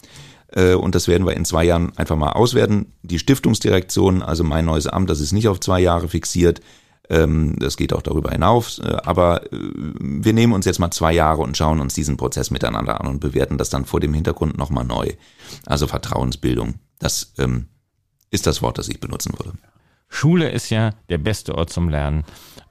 Äh, 0.56 0.74
und 0.74 0.94
das 0.94 1.08
werden 1.08 1.26
wir 1.26 1.36
in 1.36 1.44
zwei 1.44 1.64
Jahren 1.64 1.96
einfach 1.96 2.16
mal 2.16 2.32
auswerten. 2.32 2.92
Die 3.02 3.18
Stiftungsdirektion, 3.18 4.22
also 4.22 4.44
mein 4.44 4.64
neues 4.64 4.86
Amt, 4.86 5.10
das 5.10 5.20
ist 5.20 5.32
nicht 5.32 5.48
auf 5.48 5.60
zwei 5.60 5.80
Jahre 5.80 6.08
fixiert. 6.08 6.60
Ähm, 7.08 7.56
das 7.58 7.76
geht 7.76 7.92
auch 7.92 8.02
darüber 8.02 8.30
hinaus. 8.30 8.80
Aber 8.80 9.42
wir 9.50 10.32
nehmen 10.32 10.52
uns 10.52 10.64
jetzt 10.64 10.80
mal 10.80 10.90
zwei 10.90 11.12
Jahre 11.12 11.42
und 11.42 11.56
schauen 11.56 11.80
uns 11.80 11.94
diesen 11.94 12.16
Prozess 12.16 12.50
miteinander 12.50 13.00
an 13.00 13.06
und 13.06 13.20
bewerten 13.20 13.58
das 13.58 13.70
dann 13.70 13.84
vor 13.84 14.00
dem 14.00 14.14
Hintergrund 14.14 14.56
nochmal 14.58 14.84
neu. 14.84 15.12
Also 15.66 15.86
Vertrauensbildung. 15.86 16.74
Das 16.98 17.32
ähm, 17.38 17.66
ist 18.30 18.46
das 18.46 18.62
Wort, 18.62 18.78
das 18.78 18.88
ich 18.88 18.98
benutzen 18.98 19.34
würde. 19.38 19.52
Schule 20.08 20.50
ist 20.50 20.70
ja 20.70 20.90
der 21.08 21.18
beste 21.18 21.54
Ort 21.54 21.70
zum 21.70 21.88
Lernen. 21.88 22.24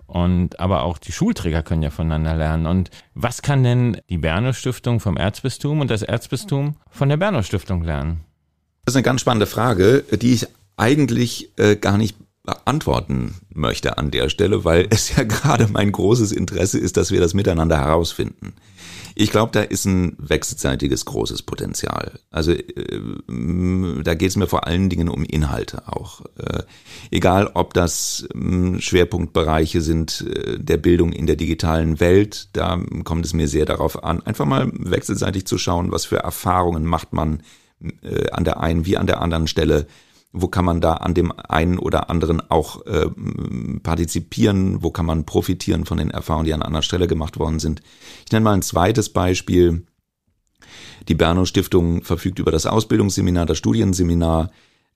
Und 0.07 0.59
aber 0.59 0.83
auch 0.83 0.97
die 0.97 1.11
Schulträger 1.11 1.63
können 1.63 1.81
ja 1.81 1.89
voneinander 1.89 2.35
lernen. 2.35 2.67
Und 2.67 2.91
was 3.15 3.41
kann 3.41 3.63
denn 3.63 3.97
die 4.09 4.17
Berner 4.17 4.53
Stiftung 4.53 4.99
vom 4.99 5.17
Erzbistum 5.17 5.81
und 5.81 5.89
das 5.89 6.03
Erzbistum 6.03 6.75
von 6.89 7.09
der 7.09 7.17
Berner 7.17 7.43
Stiftung 7.43 7.83
lernen? 7.83 8.21
Das 8.85 8.93
ist 8.93 8.97
eine 8.97 9.03
ganz 9.03 9.21
spannende 9.21 9.47
Frage, 9.47 10.03
die 10.11 10.33
ich 10.33 10.47
eigentlich 10.77 11.49
äh, 11.57 11.75
gar 11.75 11.97
nicht 11.97 12.17
beantworten 12.43 13.35
möchte 13.53 13.97
an 13.97 14.11
der 14.11 14.29
Stelle, 14.29 14.63
weil 14.63 14.87
es 14.89 15.15
ja 15.15 15.23
gerade 15.25 15.67
mein 15.67 15.91
großes 15.91 16.31
Interesse 16.31 16.77
ist, 16.77 16.97
dass 16.97 17.11
wir 17.11 17.19
das 17.19 17.33
miteinander 17.33 17.79
herausfinden. 17.79 18.53
Ich 19.17 19.31
glaube, 19.31 19.53
da 19.53 19.61
ist 19.61 19.85
ein 19.85 20.17
wechselseitiges 20.19 21.05
großes 21.05 21.43
Potenzial. 21.43 22.19
Also 22.31 22.51
äh, 22.51 22.99
da 24.03 24.13
geht 24.13 24.29
es 24.29 24.35
mir 24.35 24.47
vor 24.47 24.67
allen 24.67 24.89
Dingen 24.89 25.07
um 25.07 25.23
Inhalte 25.23 25.87
auch. 25.87 26.21
Äh, 26.37 26.63
egal, 27.11 27.49
ob 27.53 27.73
das 27.73 28.27
äh, 28.35 28.81
Schwerpunktbereiche 28.81 29.79
sind 29.79 30.25
äh, 30.27 30.59
der 30.59 30.77
Bildung 30.77 31.13
in 31.13 31.27
der 31.27 31.37
digitalen 31.37 32.01
Welt, 32.01 32.49
da 32.53 32.77
kommt 33.05 33.25
es 33.25 33.33
mir 33.33 33.47
sehr 33.47 33.65
darauf 33.65 34.03
an, 34.03 34.21
einfach 34.23 34.45
mal 34.45 34.69
wechselseitig 34.73 35.47
zu 35.47 35.57
schauen, 35.57 35.93
was 35.93 36.03
für 36.03 36.17
Erfahrungen 36.17 36.83
macht 36.83 37.13
man 37.13 37.41
äh, 38.01 38.29
an 38.31 38.43
der 38.43 38.59
einen 38.59 38.85
wie 38.85 38.97
an 38.97 39.07
der 39.07 39.21
anderen 39.21 39.47
Stelle 39.47 39.87
wo 40.35 40.47
kann 40.47 40.65
man 40.65 40.81
da 40.81 40.93
an 40.95 41.13
dem 41.13 41.31
einen 41.31 41.79
oder 41.79 42.09
anderen 42.09 42.41
auch 42.51 42.85
äh, 42.85 43.07
partizipieren, 43.81 44.83
wo 44.83 44.91
kann 44.91 45.05
man 45.05 45.25
profitieren 45.25 45.85
von 45.85 45.97
den 45.97 46.11
Erfahrungen, 46.11 46.45
die 46.45 46.53
an 46.53 46.61
anderer 46.61 46.83
Stelle 46.83 47.07
gemacht 47.07 47.39
worden 47.39 47.59
sind. 47.59 47.81
Ich 48.25 48.31
nenne 48.31 48.43
mal 48.43 48.53
ein 48.53 48.61
zweites 48.61 49.09
Beispiel. 49.09 49.85
Die 51.07 51.15
Berno 51.15 51.45
Stiftung 51.45 52.03
verfügt 52.03 52.39
über 52.39 52.51
das 52.51 52.65
Ausbildungsseminar, 52.65 53.45
das 53.45 53.57
Studienseminar. 53.57 54.51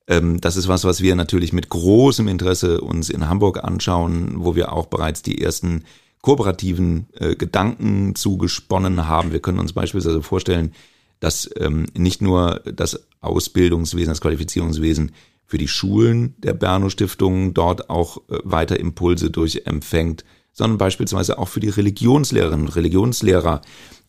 Ähm, 0.08 0.41
das 0.41 0.58
ist 0.58 0.67
was, 0.67 0.84
was 0.84 1.02
wir 1.02 1.15
natürlich 1.15 1.54
mit 1.54 1.69
großem 1.69 2.28
Interesse 2.28 2.82
uns 2.82 3.10
in 3.10 3.30
Hamburg 3.30 3.63
anschauen, 3.63 4.43
wo 4.43 4.56
wir 4.56 4.73
auch 4.73 4.88
bereits 4.88 5.21
die 5.21 5.41
ersten 5.41 5.86
kooperativen 6.21 7.08
äh, 7.13 7.36
Gedanken 7.36 8.15
zugesponnen 8.15 9.08
haben. 9.08 9.32
Wir 9.32 9.39
können 9.39 9.60
uns 9.60 9.71
beispielsweise 9.71 10.21
vorstellen, 10.21 10.73
dass 11.19 11.49
ähm, 11.58 11.86
nicht 11.95 12.21
nur 12.21 12.62
das 12.65 13.08
Ausbildungswesen, 13.21 14.10
das 14.10 14.21
Qualifizierungswesen 14.21 15.12
für 15.45 15.58
die 15.58 15.67
Schulen 15.67 16.36
der 16.38 16.53
Berno 16.53 16.89
Stiftung 16.89 17.53
dort 17.53 17.89
auch 17.89 18.17
äh, 18.29 18.38
weiter 18.43 18.79
Impulse 18.79 19.32
durch 19.32 19.63
empfängt, 19.65 20.23
sondern 20.53 20.77
beispielsweise 20.77 21.38
auch 21.38 21.47
für 21.47 21.60
die 21.60 21.69
Religionslehrerinnen 21.69 22.67
und 22.67 22.75
Religionslehrer 22.75 23.62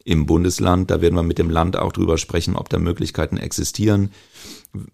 im 0.04 0.26
Bundesland. 0.26 0.90
Da 0.90 1.00
werden 1.00 1.14
wir 1.14 1.22
mit 1.22 1.38
dem 1.38 1.50
Land 1.50 1.76
auch 1.76 1.92
drüber 1.92 2.18
sprechen, 2.18 2.56
ob 2.56 2.68
da 2.68 2.78
Möglichkeiten 2.78 3.36
existieren. 3.36 4.10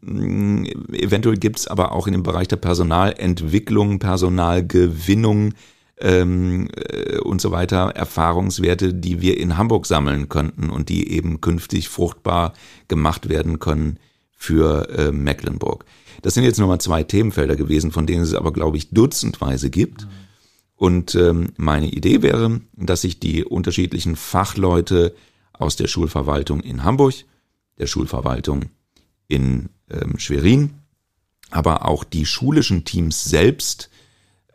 Eventuell 0.03 1.37
gibt 1.37 1.59
es 1.59 1.67
aber 1.67 1.93
auch 1.93 2.07
in 2.07 2.13
dem 2.13 2.23
Bereich 2.23 2.49
der 2.49 2.57
Personalentwicklung, 2.57 3.99
Personalgewinnung 3.99 5.55
ähm, 6.01 6.69
äh, 6.77 7.19
und 7.19 7.41
so 7.41 7.51
weiter 7.51 7.91
Erfahrungswerte, 7.95 8.95
die 8.95 9.21
wir 9.21 9.39
in 9.39 9.57
Hamburg 9.57 9.87
sammeln 9.87 10.29
könnten 10.29 10.71
und 10.71 10.89
die 10.89 11.11
eben 11.13 11.41
künftig 11.41 11.89
fruchtbar 11.89 12.53
gemacht 12.89 13.29
werden 13.29 13.59
können 13.59 13.99
für 14.37 14.89
äh, 14.91 15.13
Mecklenburg. 15.13 15.85
Das 16.23 16.35
sind 16.35 16.45
jetzt 16.45 16.59
nochmal 16.59 16.81
zwei 16.81 17.03
Themenfelder 17.03 17.57
gewesen, 17.57 17.93
von 17.93 18.07
denen 18.07 18.23
es 18.23 18.35
aber, 18.35 18.53
glaube 18.53 18.77
ich, 18.77 18.91
dutzendweise 18.91 19.71
gibt. 19.71 20.07
Und 20.75 21.15
ähm, 21.15 21.53
meine 21.57 21.89
Idee 21.89 22.23
wäre, 22.23 22.61
dass 22.75 23.03
sich 23.03 23.19
die 23.19 23.45
unterschiedlichen 23.45 24.17
Fachleute 24.17 25.15
aus 25.53 25.77
der 25.77 25.87
Schulverwaltung 25.87 26.61
in 26.61 26.85
Hamburg, 26.85 27.15
der 27.79 27.87
Schulverwaltung 27.87 28.67
in 29.29 29.71
ähm, 29.91 30.19
Schwerin, 30.19 30.75
aber 31.51 31.87
auch 31.87 32.05
die 32.05 32.27
schulischen 32.27 32.85
Teams 32.85 33.25
selbst 33.25 33.91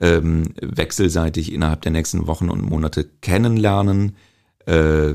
ähm, 0.02 0.54
wechselseitig 0.60 1.54
innerhalb 1.54 1.82
der 1.82 1.92
nächsten 1.92 2.28
Wochen 2.28 2.50
und 2.50 2.62
Monate 2.62 3.06
kennenlernen, 3.22 4.18
äh, 4.66 5.14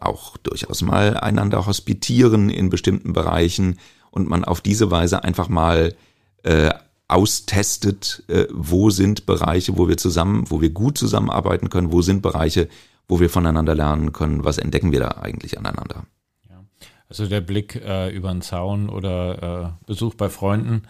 auch 0.00 0.36
durchaus 0.38 0.82
mal 0.82 1.16
einander 1.16 1.66
hospitieren 1.66 2.50
in 2.50 2.70
bestimmten 2.70 3.12
Bereichen 3.12 3.78
und 4.10 4.28
man 4.28 4.44
auf 4.44 4.60
diese 4.60 4.90
Weise 4.90 5.22
einfach 5.22 5.48
mal 5.48 5.94
äh, 6.42 6.70
austestet, 7.06 8.24
äh, 8.28 8.46
wo 8.50 8.90
sind 8.90 9.26
Bereiche, 9.26 9.76
wo 9.76 9.88
wir 9.88 9.96
zusammen, 9.96 10.44
wo 10.48 10.60
wir 10.60 10.70
gut 10.70 10.98
zusammenarbeiten 10.98 11.68
können, 11.68 11.92
wo 11.92 12.02
sind 12.02 12.22
Bereiche, 12.22 12.68
wo 13.06 13.20
wir 13.20 13.28
voneinander 13.30 13.74
lernen 13.74 14.12
können, 14.12 14.44
was 14.44 14.58
entdecken 14.58 14.90
wir 14.90 15.00
da 15.00 15.08
eigentlich 15.08 15.58
aneinander. 15.58 16.06
Also 17.08 17.26
der 17.26 17.42
Blick 17.42 17.76
äh, 17.76 18.10
über 18.10 18.32
den 18.32 18.42
Zaun 18.42 18.88
oder 18.88 19.76
äh, 19.82 19.86
Besuch 19.86 20.14
bei 20.14 20.28
Freunden 20.28 20.82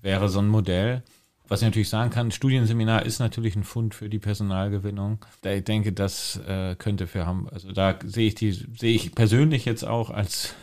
wäre 0.00 0.28
so 0.28 0.40
ein 0.40 0.48
Modell. 0.48 1.04
Was 1.50 1.62
ich 1.62 1.66
natürlich 1.66 1.88
sagen 1.88 2.10
kann, 2.10 2.30
Studienseminar 2.30 3.04
ist 3.04 3.18
natürlich 3.18 3.56
ein 3.56 3.64
Fund 3.64 3.92
für 3.92 4.08
die 4.08 4.20
Personalgewinnung. 4.20 5.18
Ich 5.44 5.64
denke, 5.64 5.92
das 5.92 6.36
äh, 6.46 6.76
könnte 6.76 7.08
für 7.08 7.26
haben, 7.26 7.48
also 7.48 7.72
da 7.72 7.98
sehe 8.04 8.28
ich 8.28 8.36
die, 8.36 8.52
sehe 8.52 8.94
ich 8.94 9.16
persönlich 9.16 9.64
jetzt 9.64 9.84
auch 9.84 10.10
als 10.10 10.54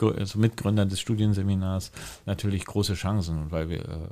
also 0.00 0.38
Mitgründer 0.38 0.86
des 0.86 1.00
Studienseminars 1.00 1.90
natürlich 2.24 2.66
große 2.66 2.94
Chancen, 2.94 3.50
weil 3.50 3.68
wir 3.68 3.80
äh, 3.80 4.08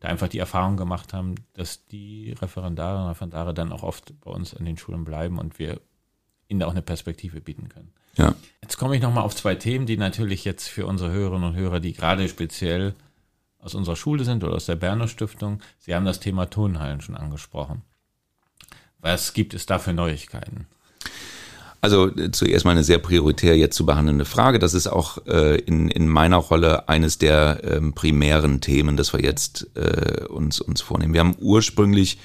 da 0.00 0.08
einfach 0.08 0.28
die 0.28 0.38
Erfahrung 0.38 0.78
gemacht 0.78 1.12
haben, 1.12 1.34
dass 1.52 1.84
die 1.84 2.34
Referendare 2.40 3.02
und 3.02 3.10
Referendare 3.10 3.52
dann 3.52 3.72
auch 3.72 3.82
oft 3.82 4.18
bei 4.22 4.30
uns 4.30 4.54
an 4.54 4.64
den 4.64 4.78
Schulen 4.78 5.04
bleiben 5.04 5.38
und 5.38 5.58
wir 5.58 5.82
ihnen 6.48 6.60
da 6.60 6.66
auch 6.66 6.70
eine 6.70 6.80
Perspektive 6.80 7.42
bieten 7.42 7.68
können. 7.68 7.92
Ja. 8.16 8.34
Jetzt 8.62 8.78
komme 8.78 8.96
ich 8.96 9.02
nochmal 9.02 9.24
auf 9.24 9.36
zwei 9.36 9.54
Themen, 9.54 9.84
die 9.84 9.98
natürlich 9.98 10.46
jetzt 10.46 10.66
für 10.66 10.86
unsere 10.86 11.12
Hörerinnen 11.12 11.50
und 11.50 11.56
Hörer, 11.56 11.80
die 11.80 11.92
gerade 11.92 12.26
speziell 12.30 12.94
aus 13.66 13.74
unserer 13.74 13.96
Schule 13.96 14.24
sind 14.24 14.44
oder 14.44 14.54
aus 14.54 14.66
der 14.66 14.76
Berner 14.76 15.08
Stiftung. 15.08 15.60
Sie 15.78 15.94
haben 15.94 16.06
das 16.06 16.20
Thema 16.20 16.48
Turnhallen 16.48 17.00
schon 17.00 17.16
angesprochen. 17.16 17.82
Was 19.00 19.34
gibt 19.34 19.52
es 19.54 19.66
da 19.66 19.78
für 19.78 19.92
Neuigkeiten? 19.92 20.66
Also 21.80 22.08
äh, 22.16 22.30
zuerst 22.30 22.64
mal 22.64 22.70
eine 22.70 22.84
sehr 22.84 22.98
prioritär 22.98 23.56
jetzt 23.56 23.76
zu 23.76 23.84
behandelnde 23.84 24.24
Frage. 24.24 24.58
Das 24.58 24.72
ist 24.72 24.86
auch 24.86 25.18
äh, 25.26 25.56
in, 25.56 25.88
in 25.88 26.08
meiner 26.08 26.38
Rolle 26.38 26.88
eines 26.88 27.18
der 27.18 27.60
ähm, 27.64 27.92
primären 27.92 28.60
Themen, 28.60 28.96
das 28.96 29.12
wir 29.12 29.20
jetzt 29.20 29.68
äh, 29.76 30.24
uns, 30.26 30.60
uns 30.60 30.80
vornehmen. 30.80 31.12
Wir 31.12 31.20
haben 31.20 31.36
ursprünglich 31.38 32.18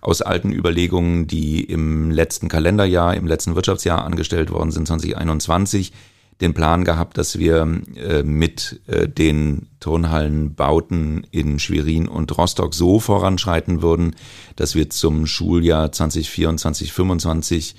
aus 0.00 0.22
alten 0.22 0.52
Überlegungen, 0.52 1.26
die 1.26 1.62
im 1.64 2.10
letzten 2.10 2.48
Kalenderjahr, 2.48 3.14
im 3.14 3.26
letzten 3.26 3.54
Wirtschaftsjahr 3.54 4.04
angestellt 4.04 4.50
worden 4.50 4.70
sind, 4.70 4.86
2021, 4.86 5.92
den 6.40 6.52
Plan 6.52 6.84
gehabt, 6.84 7.16
dass 7.16 7.38
wir 7.38 7.66
äh, 7.96 8.22
mit 8.22 8.80
äh, 8.86 9.08
den 9.08 9.68
Turnhallenbauten 9.80 11.26
in 11.30 11.58
Schwerin 11.58 12.08
und 12.08 12.36
Rostock 12.36 12.74
so 12.74 13.00
voranschreiten 13.00 13.80
würden, 13.80 14.16
dass 14.56 14.74
wir 14.74 14.90
zum 14.90 15.26
Schuljahr 15.26 15.92
2024, 15.92 16.88
2025 16.88 17.76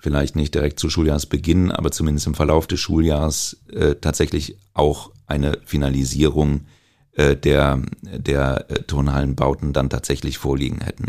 vielleicht 0.00 0.36
nicht 0.36 0.54
direkt 0.54 0.78
zu 0.78 0.90
Schuljahresbeginn, 0.90 1.72
aber 1.72 1.90
zumindest 1.90 2.26
im 2.26 2.34
Verlauf 2.34 2.66
des 2.66 2.80
Schuljahres 2.80 3.58
äh, 3.72 3.94
tatsächlich 3.94 4.56
auch 4.74 5.10
eine 5.26 5.58
Finalisierung 5.64 6.66
äh, 7.12 7.34
der, 7.34 7.82
der 8.02 8.66
äh, 8.70 8.82
Turnhallenbauten 8.82 9.72
dann 9.72 9.88
tatsächlich 9.88 10.38
vorliegen 10.38 10.80
hätten. 10.80 11.06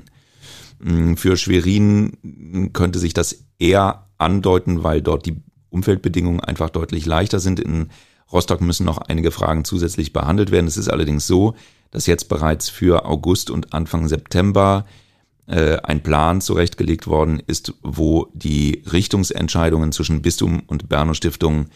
Mm, 0.80 1.15
für 1.15 1.36
Schwerin 1.36 2.71
könnte 2.73 3.00
sich 3.00 3.13
das 3.13 3.43
eher 3.60 4.08
andeuten, 4.17 4.84
weil 4.84 5.02
dort 5.02 5.26
die 5.26 5.36
Umfeldbedingungen 5.69 6.39
einfach 6.39 6.69
deutlich 6.69 7.06
leichter 7.06 7.39
sind. 7.39 7.60
In 7.60 7.89
Rostock 8.32 8.62
müssen 8.62 8.86
noch 8.86 8.97
einige 8.97 9.32
Fragen 9.32 9.63
zusätzlich 9.65 10.13
behandelt 10.13 10.51
werden. 10.51 10.67
Es 10.67 10.77
ist 10.77 10.89
allerdings 10.89 11.27
so, 11.27 11.56
dass 11.91 12.08
jetzt 12.08 12.30
bereits 12.30 12.69
für 12.69 13.06
August 13.06 13.49
und 13.49 13.73
Anfang 13.73 14.08
September 14.08 14.86
äh, 15.47 15.77
ein 15.77 16.03
Plan 16.03 16.41
zurechtgelegt 16.41 17.08
worden 17.08 17.41
ist, 17.45 17.73
wo 17.82 18.27
die 18.34 18.84
Richtungsentscheidungen 18.91 19.91
zwischen 19.91 20.21
Bistum 20.21 20.63
und 20.67 20.89
Berner 20.89 21.15
Stiftung 21.15 21.67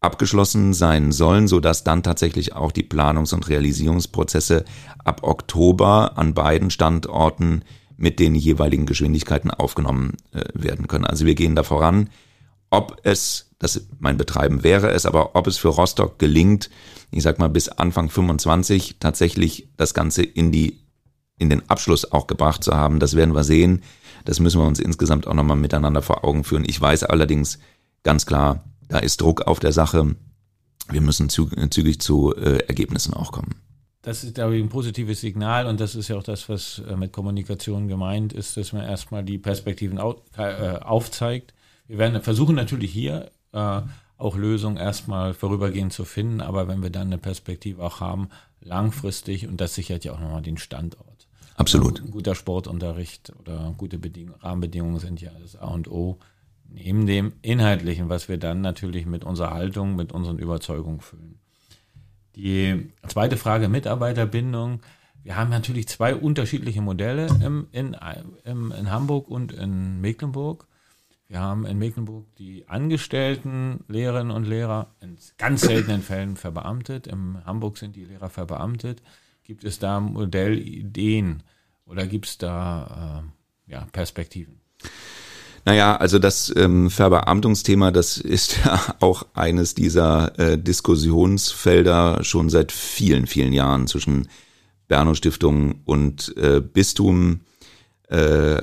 abgeschlossen 0.00 0.74
sein 0.74 1.12
sollen, 1.12 1.48
so 1.48 1.60
dass 1.60 1.84
dann 1.84 2.02
tatsächlich 2.02 2.54
auch 2.54 2.72
die 2.72 2.84
Planungs- 2.84 3.34
und 3.34 3.48
Realisierungsprozesse 3.48 4.64
ab 5.04 5.22
Oktober 5.24 6.16
an 6.16 6.34
beiden 6.34 6.70
Standorten 6.70 7.62
mit 7.96 8.20
den 8.20 8.34
jeweiligen 8.34 8.86
Geschwindigkeiten 8.86 9.50
aufgenommen 9.50 10.16
äh, 10.32 10.44
werden 10.54 10.86
können. 10.86 11.04
Also 11.04 11.26
wir 11.26 11.34
gehen 11.34 11.56
da 11.56 11.64
voran 11.64 12.10
ob 12.70 13.00
es, 13.02 13.50
das 13.58 13.86
mein 13.98 14.16
Betreiben 14.16 14.62
wäre 14.62 14.90
es, 14.90 15.06
aber 15.06 15.34
ob 15.34 15.46
es 15.46 15.58
für 15.58 15.68
Rostock 15.68 16.18
gelingt, 16.18 16.70
ich 17.10 17.22
sag 17.22 17.38
mal 17.38 17.48
bis 17.48 17.68
Anfang 17.68 18.10
25 18.10 18.96
tatsächlich 19.00 19.68
das 19.76 19.94
Ganze 19.94 20.22
in 20.22 20.52
die, 20.52 20.80
in 21.38 21.50
den 21.50 21.68
Abschluss 21.70 22.12
auch 22.12 22.26
gebracht 22.26 22.62
zu 22.62 22.72
haben, 22.72 23.00
das 23.00 23.16
werden 23.16 23.34
wir 23.34 23.44
sehen. 23.44 23.82
Das 24.24 24.40
müssen 24.40 24.60
wir 24.60 24.66
uns 24.66 24.80
insgesamt 24.80 25.26
auch 25.26 25.34
nochmal 25.34 25.56
miteinander 25.56 26.02
vor 26.02 26.24
Augen 26.24 26.44
führen. 26.44 26.64
Ich 26.66 26.78
weiß 26.80 27.04
allerdings 27.04 27.58
ganz 28.02 28.26
klar, 28.26 28.64
da 28.88 28.98
ist 28.98 29.20
Druck 29.20 29.42
auf 29.42 29.60
der 29.60 29.72
Sache. 29.72 30.16
Wir 30.90 31.00
müssen 31.00 31.28
zügig 31.30 32.00
zu 32.00 32.34
äh, 32.34 32.58
Ergebnissen 32.66 33.14
auch 33.14 33.32
kommen. 33.32 33.54
Das 34.02 34.24
ist, 34.24 34.34
glaube 34.34 34.56
ich, 34.56 34.62
ein 34.62 34.68
positives 34.68 35.20
Signal 35.20 35.66
und 35.66 35.80
das 35.80 35.94
ist 35.94 36.08
ja 36.08 36.16
auch 36.16 36.22
das, 36.22 36.48
was 36.48 36.82
äh, 36.88 36.96
mit 36.96 37.12
Kommunikation 37.12 37.88
gemeint 37.88 38.32
ist, 38.32 38.56
dass 38.56 38.72
man 38.72 38.84
erstmal 38.84 39.24
die 39.24 39.38
Perspektiven 39.38 39.98
äh, 40.36 40.78
aufzeigt 40.80 41.54
wir 41.88 41.98
werden 41.98 42.22
versuchen 42.22 42.54
natürlich 42.54 42.92
hier 42.92 43.30
äh, 43.52 43.80
auch 44.18 44.36
Lösungen 44.36 44.76
erstmal 44.76 45.32
vorübergehend 45.32 45.92
zu 45.92 46.04
finden, 46.04 46.40
aber 46.40 46.68
wenn 46.68 46.82
wir 46.82 46.90
dann 46.90 47.08
eine 47.08 47.18
Perspektive 47.18 47.82
auch 47.82 48.00
haben, 48.00 48.28
langfristig, 48.60 49.48
und 49.48 49.60
das 49.60 49.74
sichert 49.74 50.04
ja 50.04 50.12
auch 50.12 50.20
nochmal 50.20 50.42
den 50.42 50.58
Standort. 50.58 51.26
Absolut. 51.56 52.00
Ein 52.00 52.12
guter 52.12 52.34
Sportunterricht 52.34 53.32
oder 53.40 53.74
gute 53.76 53.98
Beding 53.98 54.30
Rahmenbedingungen 54.40 55.00
sind 55.00 55.20
ja 55.20 55.30
das 55.42 55.56
A 55.56 55.68
und 55.68 55.90
O. 55.90 56.18
Neben 56.70 57.06
dem 57.06 57.32
Inhaltlichen, 57.42 58.08
was 58.08 58.28
wir 58.28 58.36
dann 58.36 58.60
natürlich 58.60 59.06
mit 59.06 59.24
unserer 59.24 59.50
Haltung, 59.50 59.96
mit 59.96 60.12
unseren 60.12 60.38
Überzeugungen 60.38 61.00
füllen. 61.00 61.40
Die 62.36 62.92
zweite 63.08 63.36
Frage, 63.36 63.68
Mitarbeiterbindung. 63.68 64.80
Wir 65.24 65.36
haben 65.36 65.50
natürlich 65.50 65.88
zwei 65.88 66.14
unterschiedliche 66.14 66.80
Modelle 66.80 67.26
im, 67.44 67.66
in, 67.72 67.96
im, 68.44 68.70
in 68.70 68.90
Hamburg 68.90 69.28
und 69.28 69.52
in 69.52 70.00
Mecklenburg. 70.00 70.67
Wir 71.28 71.40
haben 71.40 71.66
in 71.66 71.78
Mecklenburg 71.78 72.24
die 72.38 72.66
angestellten 72.68 73.84
Lehrerinnen 73.86 74.34
und 74.34 74.44
Lehrer 74.44 74.94
in 75.02 75.18
ganz 75.36 75.60
seltenen 75.60 76.00
Fällen 76.00 76.36
verbeamtet. 76.36 77.06
In 77.06 77.44
Hamburg 77.44 77.76
sind 77.76 77.96
die 77.96 78.06
Lehrer 78.06 78.30
verbeamtet. 78.30 79.02
Gibt 79.44 79.62
es 79.64 79.78
da 79.78 80.00
Modellideen 80.00 81.42
oder 81.84 82.06
gibt 82.06 82.26
es 82.26 82.38
da 82.38 83.24
äh, 83.68 83.72
ja, 83.72 83.86
Perspektiven? 83.92 84.60
Naja, 85.66 85.96
also 85.96 86.18
das 86.18 86.50
ähm, 86.56 86.88
Verbeamtungsthema, 86.88 87.90
das 87.90 88.16
ist 88.16 88.64
ja 88.64 88.80
auch 89.00 89.26
eines 89.34 89.74
dieser 89.74 90.38
äh, 90.38 90.56
Diskussionsfelder 90.56 92.24
schon 92.24 92.48
seit 92.48 92.72
vielen, 92.72 93.26
vielen 93.26 93.52
Jahren 93.52 93.86
zwischen 93.86 94.28
Berno 94.86 95.14
Stiftung 95.14 95.82
und 95.84 96.34
äh, 96.38 96.62
Bistum 96.62 97.40
äh, 98.08 98.62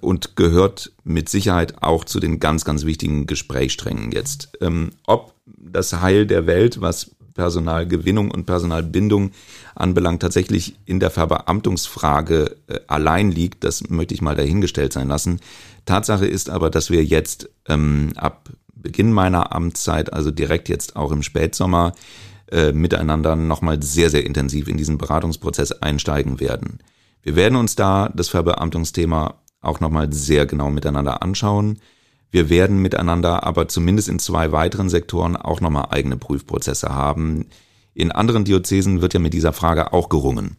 und 0.00 0.36
gehört 0.36 0.92
mit 1.04 1.28
Sicherheit 1.28 1.82
auch 1.82 2.04
zu 2.04 2.20
den 2.20 2.40
ganz, 2.40 2.64
ganz 2.64 2.84
wichtigen 2.84 3.26
Gesprächssträngen 3.26 4.12
jetzt. 4.12 4.50
Ähm, 4.60 4.90
ob 5.06 5.34
das 5.46 6.00
Heil 6.00 6.26
der 6.26 6.46
Welt, 6.46 6.80
was 6.80 7.12
Personalgewinnung 7.34 8.30
und 8.30 8.46
Personalbindung 8.46 9.30
anbelangt, 9.74 10.22
tatsächlich 10.22 10.76
in 10.84 11.00
der 11.00 11.10
Verbeamtungsfrage 11.10 12.56
äh, 12.68 12.80
allein 12.86 13.30
liegt, 13.30 13.64
das 13.64 13.88
möchte 13.88 14.14
ich 14.14 14.22
mal 14.22 14.36
dahingestellt 14.36 14.92
sein 14.92 15.08
lassen. 15.08 15.40
Tatsache 15.86 16.26
ist 16.26 16.50
aber, 16.50 16.70
dass 16.70 16.90
wir 16.90 17.04
jetzt 17.04 17.48
ähm, 17.66 18.12
ab 18.16 18.50
Beginn 18.74 19.12
meiner 19.12 19.54
Amtszeit, 19.54 20.12
also 20.12 20.30
direkt 20.30 20.68
jetzt 20.68 20.96
auch 20.96 21.12
im 21.12 21.22
Spätsommer, 21.22 21.92
äh, 22.50 22.72
miteinander 22.72 23.36
nochmal 23.36 23.82
sehr, 23.82 24.10
sehr 24.10 24.26
intensiv 24.26 24.68
in 24.68 24.76
diesen 24.76 24.98
Beratungsprozess 24.98 25.72
einsteigen 25.72 26.40
werden. 26.40 26.80
Wir 27.22 27.36
werden 27.36 27.56
uns 27.56 27.76
da 27.76 28.08
das 28.14 28.28
Verbeamtungsthema 28.28 29.34
auch 29.60 29.80
nochmal 29.80 30.12
sehr 30.12 30.46
genau 30.46 30.70
miteinander 30.70 31.22
anschauen. 31.22 31.78
Wir 32.30 32.48
werden 32.50 32.78
miteinander 32.78 33.44
aber 33.44 33.68
zumindest 33.68 34.08
in 34.08 34.18
zwei 34.18 34.52
weiteren 34.52 34.88
Sektoren 34.88 35.36
auch 35.36 35.60
nochmal 35.60 35.88
eigene 35.90 36.16
Prüfprozesse 36.16 36.88
haben. 36.88 37.46
In 37.94 38.10
anderen 38.10 38.44
Diözesen 38.44 39.02
wird 39.02 39.14
ja 39.14 39.20
mit 39.20 39.34
dieser 39.34 39.52
Frage 39.52 39.92
auch 39.92 40.08
gerungen. 40.08 40.56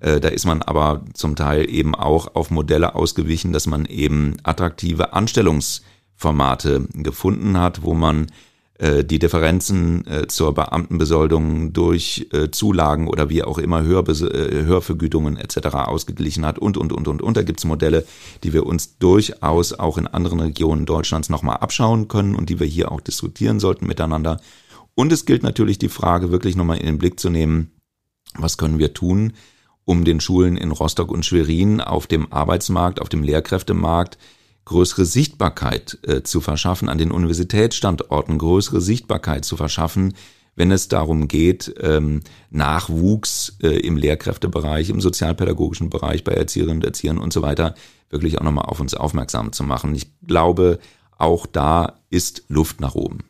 Äh, 0.00 0.20
da 0.20 0.28
ist 0.28 0.46
man 0.46 0.62
aber 0.62 1.04
zum 1.14 1.34
Teil 1.34 1.68
eben 1.68 1.94
auch 1.94 2.34
auf 2.34 2.50
Modelle 2.50 2.94
ausgewichen, 2.94 3.52
dass 3.52 3.66
man 3.66 3.86
eben 3.86 4.36
attraktive 4.42 5.12
Anstellungsformate 5.14 6.86
gefunden 6.92 7.58
hat, 7.58 7.82
wo 7.82 7.94
man 7.94 8.26
die 8.80 9.18
Differenzen 9.18 10.06
äh, 10.06 10.28
zur 10.28 10.54
Beamtenbesoldung 10.54 11.72
durch 11.72 12.28
äh, 12.32 12.50
Zulagen 12.50 13.08
oder 13.08 13.28
wie 13.28 13.42
auch 13.42 13.58
immer 13.58 13.82
Hörbes 13.82 14.20
Hörvergütungen 14.20 15.36
etc. 15.36 15.74
ausgeglichen 15.74 16.46
hat 16.46 16.58
und, 16.58 16.76
und, 16.76 16.92
und, 16.92 17.08
und, 17.08 17.20
und. 17.20 17.36
Da 17.36 17.42
gibt's 17.42 17.64
Modelle, 17.64 18.06
die 18.44 18.52
wir 18.52 18.66
uns 18.66 18.98
durchaus 18.98 19.72
auch 19.72 19.98
in 19.98 20.06
anderen 20.06 20.40
Regionen 20.40 20.86
Deutschlands 20.86 21.28
nochmal 21.28 21.56
abschauen 21.56 22.06
können 22.06 22.36
und 22.36 22.50
die 22.50 22.60
wir 22.60 22.68
hier 22.68 22.92
auch 22.92 23.00
diskutieren 23.00 23.58
sollten 23.58 23.86
miteinander. 23.86 24.40
Und 24.94 25.12
es 25.12 25.26
gilt 25.26 25.42
natürlich 25.42 25.78
die 25.78 25.88
Frage 25.88 26.30
wirklich 26.30 26.56
nochmal 26.56 26.78
in 26.78 26.86
den 26.86 26.98
Blick 26.98 27.18
zu 27.18 27.30
nehmen, 27.30 27.72
was 28.34 28.58
können 28.58 28.78
wir 28.78 28.94
tun, 28.94 29.32
um 29.84 30.04
den 30.04 30.20
Schulen 30.20 30.56
in 30.56 30.70
Rostock 30.70 31.10
und 31.10 31.24
Schwerin 31.24 31.80
auf 31.80 32.06
dem 32.06 32.32
Arbeitsmarkt, 32.32 33.00
auf 33.00 33.08
dem 33.08 33.22
Lehrkräftemarkt 33.22 34.18
größere 34.68 35.04
Sichtbarkeit 35.04 35.98
äh, 36.06 36.22
zu 36.22 36.40
verschaffen, 36.40 36.88
an 36.88 36.98
den 36.98 37.10
Universitätsstandorten 37.10 38.38
größere 38.38 38.80
Sichtbarkeit 38.80 39.44
zu 39.44 39.56
verschaffen, 39.56 40.14
wenn 40.54 40.70
es 40.70 40.88
darum 40.88 41.28
geht, 41.28 41.74
ähm, 41.80 42.20
Nachwuchs 42.50 43.56
äh, 43.62 43.68
im 43.68 43.96
Lehrkräftebereich, 43.96 44.90
im 44.90 45.00
sozialpädagogischen 45.00 45.88
Bereich, 45.88 46.24
bei 46.24 46.32
Erzieherinnen 46.32 46.78
und 46.78 46.84
Erziehern 46.84 47.18
und 47.18 47.32
so 47.32 47.42
weiter 47.42 47.74
wirklich 48.10 48.38
auch 48.38 48.44
nochmal 48.44 48.66
auf 48.66 48.80
uns 48.80 48.94
aufmerksam 48.94 49.52
zu 49.52 49.64
machen. 49.64 49.94
Ich 49.94 50.18
glaube, 50.26 50.78
auch 51.16 51.46
da 51.46 52.00
ist 52.10 52.44
Luft 52.48 52.80
nach 52.80 52.94
oben. 52.94 53.24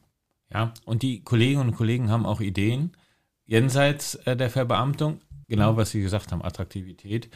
Ja, 0.53 0.73
und 0.85 1.03
die 1.03 1.23
Kolleginnen 1.23 1.69
und 1.69 1.77
Kollegen 1.77 2.11
haben 2.11 2.27
auch 2.27 2.41
Ideen 2.41 2.93
jenseits 3.45 4.15
äh, 4.27 4.37
der 4.37 4.51
Verbeamtung, 4.51 5.21
genau 5.49 5.77
was 5.77 5.91
Sie 5.91 6.01
gesagt 6.01 6.33
haben, 6.33 6.43
Attraktivität 6.43 7.29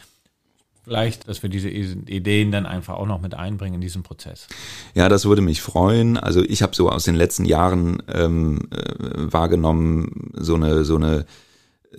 vielleicht, 0.84 1.28
dass 1.28 1.42
wir 1.42 1.50
diese 1.50 1.68
Ideen 1.68 2.52
dann 2.52 2.66
einfach 2.66 2.94
auch 2.94 3.06
noch 3.06 3.20
mit 3.20 3.34
einbringen 3.34 3.76
in 3.76 3.80
diesen 3.80 4.02
Prozess. 4.02 4.48
Ja, 4.94 5.08
das 5.08 5.24
würde 5.24 5.42
mich 5.42 5.62
freuen. 5.62 6.16
Also 6.16 6.42
ich 6.42 6.62
habe 6.62 6.74
so 6.74 6.90
aus 6.90 7.04
den 7.04 7.14
letzten 7.14 7.44
Jahren 7.44 8.02
ähm, 8.12 8.68
äh, 8.70 9.32
wahrgenommen, 9.32 10.32
so 10.34 10.54
eine, 10.54 10.84
so 10.84 10.96
eine 10.96 11.24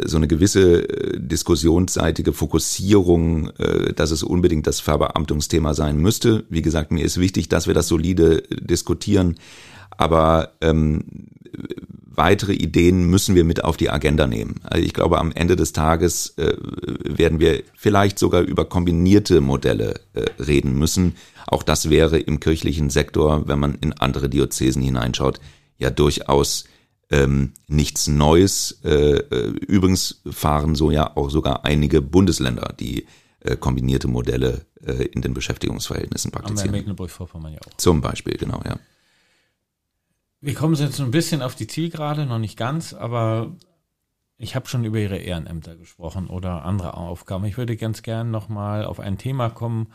so 0.06 0.17
eine 0.17 0.28
gewisse 0.28 0.89
äh, 0.89 1.19
diskussionsseitige 1.19 2.34
Fokussierung, 2.34 3.50
äh, 3.60 3.93
dass 3.93 4.12
es 4.12 4.24
unbedingt 4.24 4.65
das 4.65 4.80
Verbeamtungsthema 4.80 5.74
sein 5.74 5.98
müsste. 5.98 6.46
Wie 6.50 6.62
gesagt, 6.62 6.91
mir 6.91 7.04
ist 7.04 7.19
wichtig, 7.19 7.50
dass 7.50 7.67
wir 7.67 7.74
das 7.74 7.88
solide 7.88 8.41
diskutieren, 8.50 9.36
aber 9.91 10.54
ähm, 10.62 11.04
weitere 12.15 12.54
Ideen 12.54 13.06
müssen 13.06 13.36
wir 13.36 13.43
mit 13.43 13.63
auf 13.63 13.78
die 13.78 13.89
Agenda 13.89 14.28
nehmen. 14.28 14.62
Also 14.63 14.84
ich 14.84 14.93
glaube, 14.93 15.19
am 15.19 15.32
Ende 15.32 15.56
des 15.56 15.73
Tages 15.73 16.38
äh, 16.38 16.54
werden 17.04 17.39
wir 17.39 17.63
vielleicht 17.76 18.19
sogar 18.19 18.41
über 18.41 18.65
kombinierte 18.65 19.41
Modelle 19.41 19.95
äh, 20.13 20.26
reden 20.41 20.78
müssen. 20.78 21.15
Auch 21.47 21.63
das 21.63 21.89
wäre 21.89 22.19
im 22.19 22.39
kirchlichen 22.39 22.89
Sektor, 22.89 23.47
wenn 23.47 23.60
man 23.60 23.76
in 23.76 23.93
andere 23.93 24.30
Diözesen 24.30 24.82
hineinschaut, 24.82 25.39
ja 25.78 25.89
durchaus 25.89 26.65
ähm, 27.10 27.54
nichts 27.67 28.08
Neues. 28.08 28.80
Äh, 28.84 29.17
äh 29.17 29.47
übrigens 29.67 30.21
fahren 30.30 30.76
so 30.76 30.91
ja 30.91 31.15
auch 31.15 31.30
sogar 31.30 31.65
einige 31.65 32.02
Bundesländer, 32.02 32.73
die 32.80 33.06
äh, 33.41 33.58
kombinierte 33.58 34.08
Modelle 34.08 34.65
äh, 34.86 35.04
in 35.06 35.21
den 35.21 35.34
Beschäftigungsverhältnissen 35.34 36.32
praktizieren. 36.32 36.71
Mecklenburg-Vorpommern 36.71 37.54
ja 37.54 37.60
auch. 37.60 37.78
Zum 37.78 38.02
Beispiel, 38.02 38.38
genau, 38.38 38.62
ja. 38.65 38.78
Wir 40.45 40.56
kommen 40.56 40.75
jetzt 40.75 40.99
ein 40.99 41.12
bisschen 41.12 41.41
auf 41.41 41.56
die 41.56 41.67
Zielgerade, 41.67 42.25
noch 42.25 42.38
nicht 42.38 42.58
ganz, 42.58 42.93
aber 42.93 43.56
ich 44.38 44.58
habe 44.58 44.67
schon 44.67 44.84
über 44.84 44.99
Ihre 44.99 45.17
Ehrenämter 45.17 45.77
gesprochen 45.77 46.27
oder 46.27 46.65
andere 46.65 46.97
Aufgaben. 46.97 47.45
Ich 47.45 47.58
würde 47.58 47.77
ganz 47.77 48.03
gern 48.03 48.29
nochmal 48.29 48.84
auf 48.84 48.99
ein 48.99 49.17
Thema 49.17 49.49
kommen. 49.49 49.93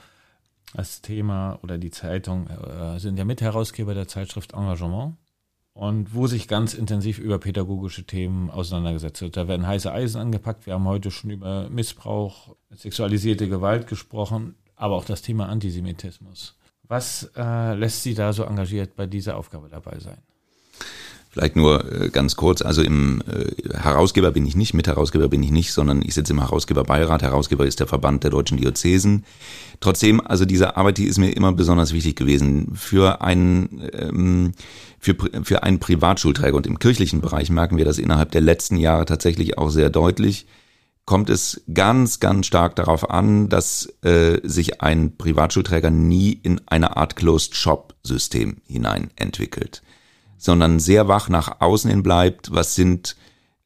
Das 0.72 1.02
Thema 1.02 1.58
oder 1.62 1.76
die 1.76 1.90
Zeitung 1.90 2.46
äh, 2.46 2.98
sind 2.98 3.18
ja 3.18 3.26
Mitherausgeber 3.26 3.92
der 3.92 4.08
Zeitschrift 4.08 4.54
Engagement 4.54 5.18
und 5.74 6.14
wo 6.14 6.26
sich 6.26 6.48
ganz 6.48 6.72
intensiv 6.72 7.18
über 7.18 7.38
pädagogische 7.38 8.04
Themen 8.04 8.48
auseinandergesetzt 8.48 9.20
wird. 9.20 9.36
Da 9.36 9.48
werden 9.48 9.66
heiße 9.66 9.92
Eisen 9.92 10.18
angepackt. 10.18 10.64
Wir 10.64 10.72
haben 10.72 10.88
heute 10.88 11.10
schon 11.10 11.28
über 11.28 11.68
Missbrauch, 11.68 12.56
sexualisierte 12.70 13.50
Gewalt 13.50 13.86
gesprochen, 13.86 14.54
aber 14.76 14.94
auch 14.94 15.04
das 15.04 15.20
Thema 15.20 15.50
Antisemitismus. 15.50 16.56
Was 16.84 17.30
äh, 17.36 17.74
lässt 17.74 18.02
Sie 18.02 18.14
da 18.14 18.32
so 18.32 18.44
engagiert 18.44 18.96
bei 18.96 19.04
dieser 19.04 19.36
Aufgabe 19.36 19.68
dabei 19.68 19.98
sein? 19.98 20.22
Vielleicht 21.30 21.56
nur 21.56 21.84
äh, 21.92 22.08
ganz 22.08 22.36
kurz, 22.36 22.62
also 22.62 22.82
im 22.82 23.22
äh, 23.28 23.76
Herausgeber 23.78 24.30
bin 24.30 24.46
ich 24.46 24.56
nicht, 24.56 24.72
Mitherausgeber 24.72 25.28
bin 25.28 25.42
ich 25.42 25.50
nicht, 25.50 25.72
sondern 25.72 26.00
ich 26.02 26.14
sitze 26.14 26.32
im 26.32 26.40
Herausgeberbeirat. 26.40 27.22
Herausgeber 27.22 27.66
ist 27.66 27.80
der 27.80 27.86
Verband 27.86 28.24
der 28.24 28.30
deutschen 28.30 28.56
Diözesen. 28.56 29.24
Trotzdem, 29.80 30.22
also 30.26 30.46
diese 30.46 30.76
Arbeit, 30.76 30.96
die 30.96 31.04
ist 31.04 31.18
mir 31.18 31.30
immer 31.30 31.52
besonders 31.52 31.92
wichtig 31.92 32.16
gewesen. 32.16 32.72
Für 32.74 33.20
einen, 33.20 33.88
ähm, 33.92 34.52
für, 34.98 35.16
für 35.42 35.62
einen 35.62 35.80
Privatschulträger 35.80 36.56
und 36.56 36.66
im 36.66 36.78
kirchlichen 36.78 37.20
Bereich 37.20 37.50
merken 37.50 37.76
wir 37.76 37.84
das 37.84 37.98
innerhalb 37.98 38.32
der 38.32 38.40
letzten 38.40 38.76
Jahre 38.76 39.04
tatsächlich 39.04 39.58
auch 39.58 39.70
sehr 39.70 39.90
deutlich 39.90 40.46
kommt 41.04 41.30
es 41.30 41.62
ganz, 41.72 42.20
ganz 42.20 42.46
stark 42.46 42.76
darauf 42.76 43.08
an, 43.08 43.48
dass 43.48 43.88
äh, 44.02 44.46
sich 44.46 44.82
ein 44.82 45.16
Privatschulträger 45.16 45.88
nie 45.88 46.32
in 46.32 46.60
eine 46.66 46.98
Art 46.98 47.16
Closed-Shop-System 47.16 48.58
hinein 48.66 49.10
entwickelt 49.16 49.80
sondern 50.38 50.80
sehr 50.80 51.08
wach 51.08 51.28
nach 51.28 51.60
außen 51.60 51.90
hin 51.90 52.02
bleibt. 52.02 52.52
Was 52.52 52.74
sind 52.74 53.16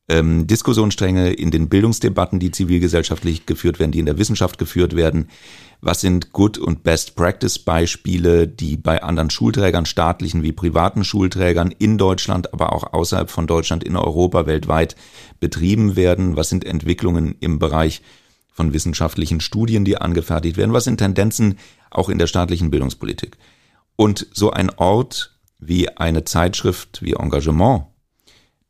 ähm, 0.09 0.47
Diskussionsstränge 0.47 1.33
in 1.33 1.51
den 1.51 1.69
Bildungsdebatten, 1.69 2.41
die 2.41 2.51
zivilgesellschaftlich 2.51 3.47
geführt 3.47 3.79
werden, 3.79 3.93
die 3.93 4.01
in 4.01 4.07
der 4.07 4.19
Wissenschaft 4.19 4.59
geführt 4.59 4.97
werden? 4.97 5.29
Was 5.81 6.01
sind 6.01 6.33
Good- 6.33 6.59
und 6.59 6.83
Best-Practice-Beispiele, 6.83 8.47
die 8.49 8.77
bei 8.77 9.03
anderen 9.03 9.31
Schulträgern, 9.31 9.85
staatlichen 9.85 10.43
wie 10.43 10.53
privaten 10.53 11.05
Schulträgern 11.05 11.73
in 11.77 11.99
Deutschland, 11.99 12.53
aber 12.53 12.73
auch 12.73 12.93
außerhalb 12.93 13.31
von 13.31 13.47
Deutschland, 13.47 13.85
in 13.85 13.97
Europa, 13.97 14.47
weltweit 14.47 14.97
betrieben 15.41 15.97
werden? 15.97 16.37
Was 16.37 16.49
sind 16.49 16.65
Entwicklungen 16.65 17.37
im 17.41 17.59
Bereich 17.59 18.03
von 18.53 18.73
wissenschaftlichen 18.73 19.41
Studien, 19.41 19.85
die 19.85 19.97
angefertigt 19.97 20.57
werden? 20.57 20.73
Was 20.73 20.85
sind 20.85 20.99
Tendenzen 20.99 21.59
auch 21.91 22.09
in 22.09 22.19
der 22.19 22.27
staatlichen 22.27 22.71
Bildungspolitik? 22.71 23.37
Und 23.97 24.27
so 24.33 24.51
ein 24.51 24.71
Ort 24.71 25.32
wie 25.65 25.89
eine 25.97 26.25
Zeitschrift 26.25 27.03
wie 27.03 27.13
Engagement, 27.13 27.85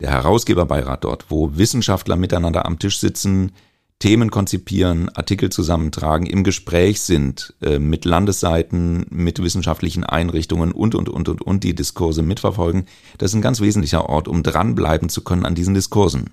der 0.00 0.10
Herausgeberbeirat 0.10 1.04
dort, 1.04 1.30
wo 1.30 1.56
Wissenschaftler 1.56 2.16
miteinander 2.16 2.66
am 2.66 2.78
Tisch 2.78 2.98
sitzen, 2.98 3.52
Themen 3.98 4.32
konzipieren, 4.32 5.08
Artikel 5.10 5.50
zusammentragen, 5.50 6.26
im 6.26 6.42
Gespräch 6.42 7.00
sind 7.00 7.54
äh, 7.62 7.78
mit 7.78 8.04
Landesseiten, 8.04 9.06
mit 9.10 9.40
wissenschaftlichen 9.40 10.02
Einrichtungen 10.02 10.72
und, 10.72 10.96
und, 10.96 11.08
und, 11.08 11.28
und, 11.28 11.40
und 11.40 11.64
die 11.64 11.74
Diskurse 11.74 12.22
mitverfolgen. 12.22 12.86
Das 13.18 13.30
ist 13.30 13.36
ein 13.36 13.42
ganz 13.42 13.60
wesentlicher 13.60 14.08
Ort, 14.08 14.26
um 14.26 14.42
dranbleiben 14.42 15.08
zu 15.08 15.22
können 15.22 15.46
an 15.46 15.54
diesen 15.54 15.74
Diskursen. 15.74 16.30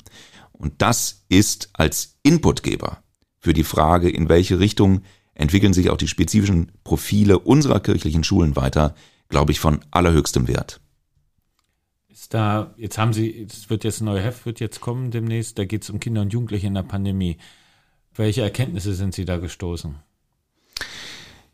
Und 0.51 0.81
das 0.81 1.25
ist 1.29 1.69
als 1.73 2.15
Inputgeber 2.23 3.03
für 3.37 3.53
die 3.53 3.63
Frage, 3.63 4.09
in 4.09 4.29
welche 4.29 4.59
Richtung 4.59 5.01
entwickeln 5.35 5.73
sich 5.73 5.91
auch 5.91 5.97
die 5.97 6.07
spezifischen 6.07 6.71
Profile 6.83 7.37
unserer 7.37 7.79
kirchlichen 7.79 8.23
Schulen 8.23 8.55
weiter, 8.55 8.95
glaube 9.29 9.51
ich, 9.51 9.59
von 9.59 9.79
allerhöchstem 9.91 10.47
Wert. 10.47 10.81
Ist 12.09 12.33
da, 12.33 12.73
jetzt 12.77 12.97
haben 12.97 13.13
Sie, 13.13 13.47
es 13.49 13.69
wird 13.69 13.83
jetzt 13.83 14.01
ein 14.01 14.05
neues 14.05 14.23
Heft, 14.23 14.45
wird 14.45 14.59
jetzt 14.59 14.81
kommen 14.81 15.11
demnächst, 15.11 15.57
da 15.57 15.65
geht 15.65 15.83
es 15.83 15.89
um 15.89 15.99
Kinder 15.99 16.21
und 16.21 16.33
Jugendliche 16.33 16.67
in 16.67 16.73
der 16.73 16.83
Pandemie. 16.83 17.37
Welche 18.13 18.41
Erkenntnisse 18.41 18.93
sind 18.93 19.13
Sie 19.13 19.25
da 19.25 19.37
gestoßen? 19.37 19.95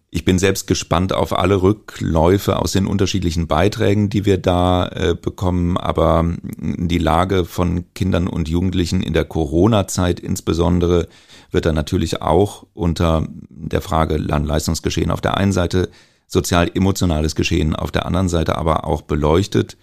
Ich 0.09 0.23
bin 0.23 0.39
selbst 0.39 0.65
gespannt 0.65 1.11
auf 1.11 1.37
alle 1.37 1.61
Rückläufe 1.61 2.57
aus 2.57 2.71
den 2.71 2.85
unterschiedlichen 2.85 3.47
Beiträgen, 3.47 4.09
die 4.09 4.23
wir 4.23 4.37
da 4.37 4.87
äh, 4.87 5.13
bekommen. 5.13 5.77
Aber 5.77 6.33
die 6.57 6.97
Lage 6.97 7.43
von 7.43 7.93
Kindern 7.93 8.27
und 8.27 8.47
Jugendlichen 8.47 9.03
in 9.03 9.11
der 9.11 9.25
Corona-Zeit 9.25 10.21
insbesondere 10.21 11.09
wird 11.51 11.65
dann 11.65 11.75
natürlich 11.75 12.21
auch 12.21 12.65
unter 12.73 13.27
der 13.49 13.81
Frage 13.81 14.15
Lernleistungsgeschehen 14.15 15.11
auf 15.11 15.19
der 15.19 15.35
einen 15.35 15.51
Seite, 15.51 15.89
sozial-emotionales 16.27 17.35
Geschehen 17.35 17.75
auf 17.75 17.91
der 17.91 18.05
anderen 18.05 18.29
Seite 18.29 18.57
aber 18.57 18.85
auch 18.85 19.01
beleuchtet. 19.01 19.77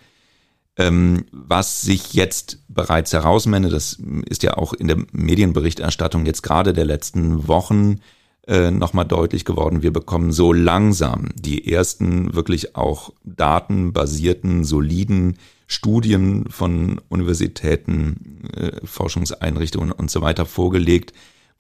Ähm, 0.76 1.26
was 1.32 1.82
sich 1.82 2.14
jetzt 2.14 2.64
bereits 2.68 3.12
herausmende, 3.12 3.68
das 3.68 3.98
ist 4.26 4.42
ja 4.42 4.56
auch 4.56 4.72
in 4.72 4.88
der 4.88 4.98
Medienberichterstattung 5.12 6.24
jetzt 6.24 6.42
gerade 6.42 6.72
der 6.72 6.86
letzten 6.86 7.46
Wochen 7.46 8.00
äh, 8.46 8.70
nochmal 8.70 9.04
deutlich 9.04 9.44
geworden. 9.44 9.82
Wir 9.82 9.92
bekommen 9.92 10.32
so 10.32 10.52
langsam 10.52 11.28
die 11.34 11.70
ersten 11.70 12.34
wirklich 12.34 12.74
auch 12.74 13.12
datenbasierten, 13.22 14.64
soliden 14.64 15.36
Studien 15.66 16.46
von 16.50 17.00
Universitäten, 17.08 18.48
äh, 18.56 18.84
Forschungseinrichtungen 18.84 19.92
und 19.92 20.10
so 20.10 20.22
weiter 20.22 20.44
vorgelegt, 20.44 21.12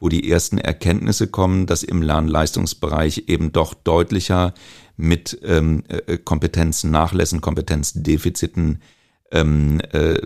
wo 0.02 0.08
die 0.08 0.28
ersten 0.28 0.58
Erkenntnisse 0.58 1.28
kommen, 1.28 1.66
dass 1.66 1.84
im 1.84 2.02
Lernleistungsbereich 2.02 3.28
eben 3.28 3.52
doch 3.52 3.72
deutlicher 3.72 4.52
mit 4.96 5.38
ähm, 5.44 5.84
äh, 5.86 6.18
Kompetenzen, 6.18 6.90
Nachlässen, 6.90 7.40
Kompetenzdefiziten, 7.40 8.82
ähm, 9.30 9.80
äh, 9.92 10.18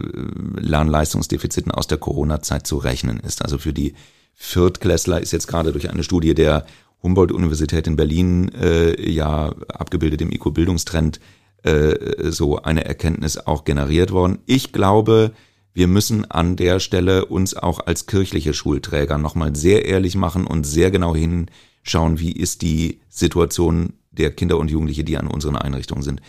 Lernleistungsdefiziten 0.58 1.70
aus 1.72 1.86
der 1.88 1.98
Corona-Zeit 1.98 2.66
zu 2.66 2.78
rechnen 2.78 3.20
ist. 3.20 3.42
Also 3.42 3.58
für 3.58 3.74
die 3.74 3.92
Viertklässler 4.32 5.20
ist 5.20 5.32
jetzt 5.32 5.46
gerade 5.46 5.72
durch 5.72 5.90
eine 5.90 6.02
Studie 6.02 6.34
der 6.34 6.64
Humboldt-Universität 7.02 7.86
in 7.86 7.96
Berlin 7.96 8.50
äh, 8.54 9.10
ja 9.10 9.54
abgebildet 9.68 10.22
im 10.22 10.32
IQ-Bildungstrend 10.32 11.20
äh, 11.64 12.30
so 12.30 12.62
eine 12.62 12.86
Erkenntnis 12.86 13.36
auch 13.36 13.64
generiert 13.64 14.10
worden. 14.10 14.38
Ich 14.46 14.72
glaube, 14.72 15.32
wir 15.76 15.86
müssen 15.86 16.28
an 16.30 16.56
der 16.56 16.80
Stelle 16.80 17.26
uns 17.26 17.54
auch 17.54 17.78
als 17.78 18.06
kirchliche 18.06 18.54
Schulträger 18.54 19.18
nochmal 19.18 19.54
sehr 19.54 19.84
ehrlich 19.84 20.16
machen 20.16 20.46
und 20.46 20.66
sehr 20.66 20.90
genau 20.90 21.14
hinschauen, 21.14 22.18
wie 22.18 22.32
ist 22.32 22.62
die 22.62 23.00
Situation 23.08 23.92
der 24.10 24.30
Kinder 24.30 24.58
und 24.58 24.70
Jugendliche, 24.70 25.04
die 25.04 25.18
an 25.18 25.28
unseren 25.28 25.56
Einrichtungen 25.56 26.02
sind. 26.02 26.20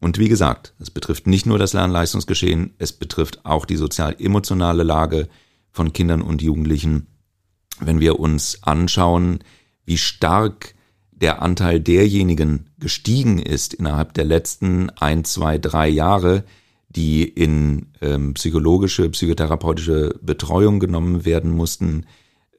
Und 0.00 0.18
wie 0.18 0.28
gesagt, 0.28 0.74
es 0.80 0.90
betrifft 0.90 1.28
nicht 1.28 1.46
nur 1.46 1.58
das 1.58 1.74
Lernleistungsgeschehen, 1.74 2.74
es 2.78 2.92
betrifft 2.92 3.44
auch 3.44 3.66
die 3.66 3.76
sozial-emotionale 3.76 4.82
Lage 4.82 5.28
von 5.70 5.92
Kindern 5.92 6.22
und 6.22 6.42
Jugendlichen 6.42 7.06
wenn 7.86 8.00
wir 8.00 8.20
uns 8.20 8.62
anschauen, 8.62 9.40
wie 9.84 9.98
stark 9.98 10.74
der 11.10 11.42
Anteil 11.42 11.80
derjenigen 11.80 12.70
gestiegen 12.78 13.38
ist 13.38 13.74
innerhalb 13.74 14.14
der 14.14 14.24
letzten 14.24 14.90
ein, 14.90 15.24
zwei, 15.24 15.58
drei 15.58 15.88
Jahre, 15.88 16.44
die 16.96 17.24
in 17.24 17.86
ähm, 18.00 18.34
psychologische, 18.34 19.08
psychotherapeutische 19.10 20.18
Betreuung 20.22 20.80
genommen 20.80 21.24
werden 21.24 21.50
mussten, 21.50 22.06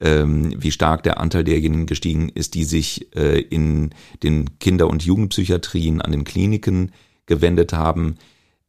ähm, 0.00 0.54
wie 0.58 0.72
stark 0.72 1.02
der 1.02 1.18
Anteil 1.18 1.44
derjenigen 1.44 1.86
gestiegen 1.86 2.28
ist, 2.28 2.54
die 2.54 2.64
sich 2.64 3.14
äh, 3.14 3.40
in 3.40 3.90
den 4.22 4.58
Kinder- 4.58 4.88
und 4.88 5.04
Jugendpsychiatrien 5.04 6.00
an 6.00 6.12
den 6.12 6.24
Kliniken 6.24 6.92
gewendet 7.26 7.72
haben, 7.72 8.16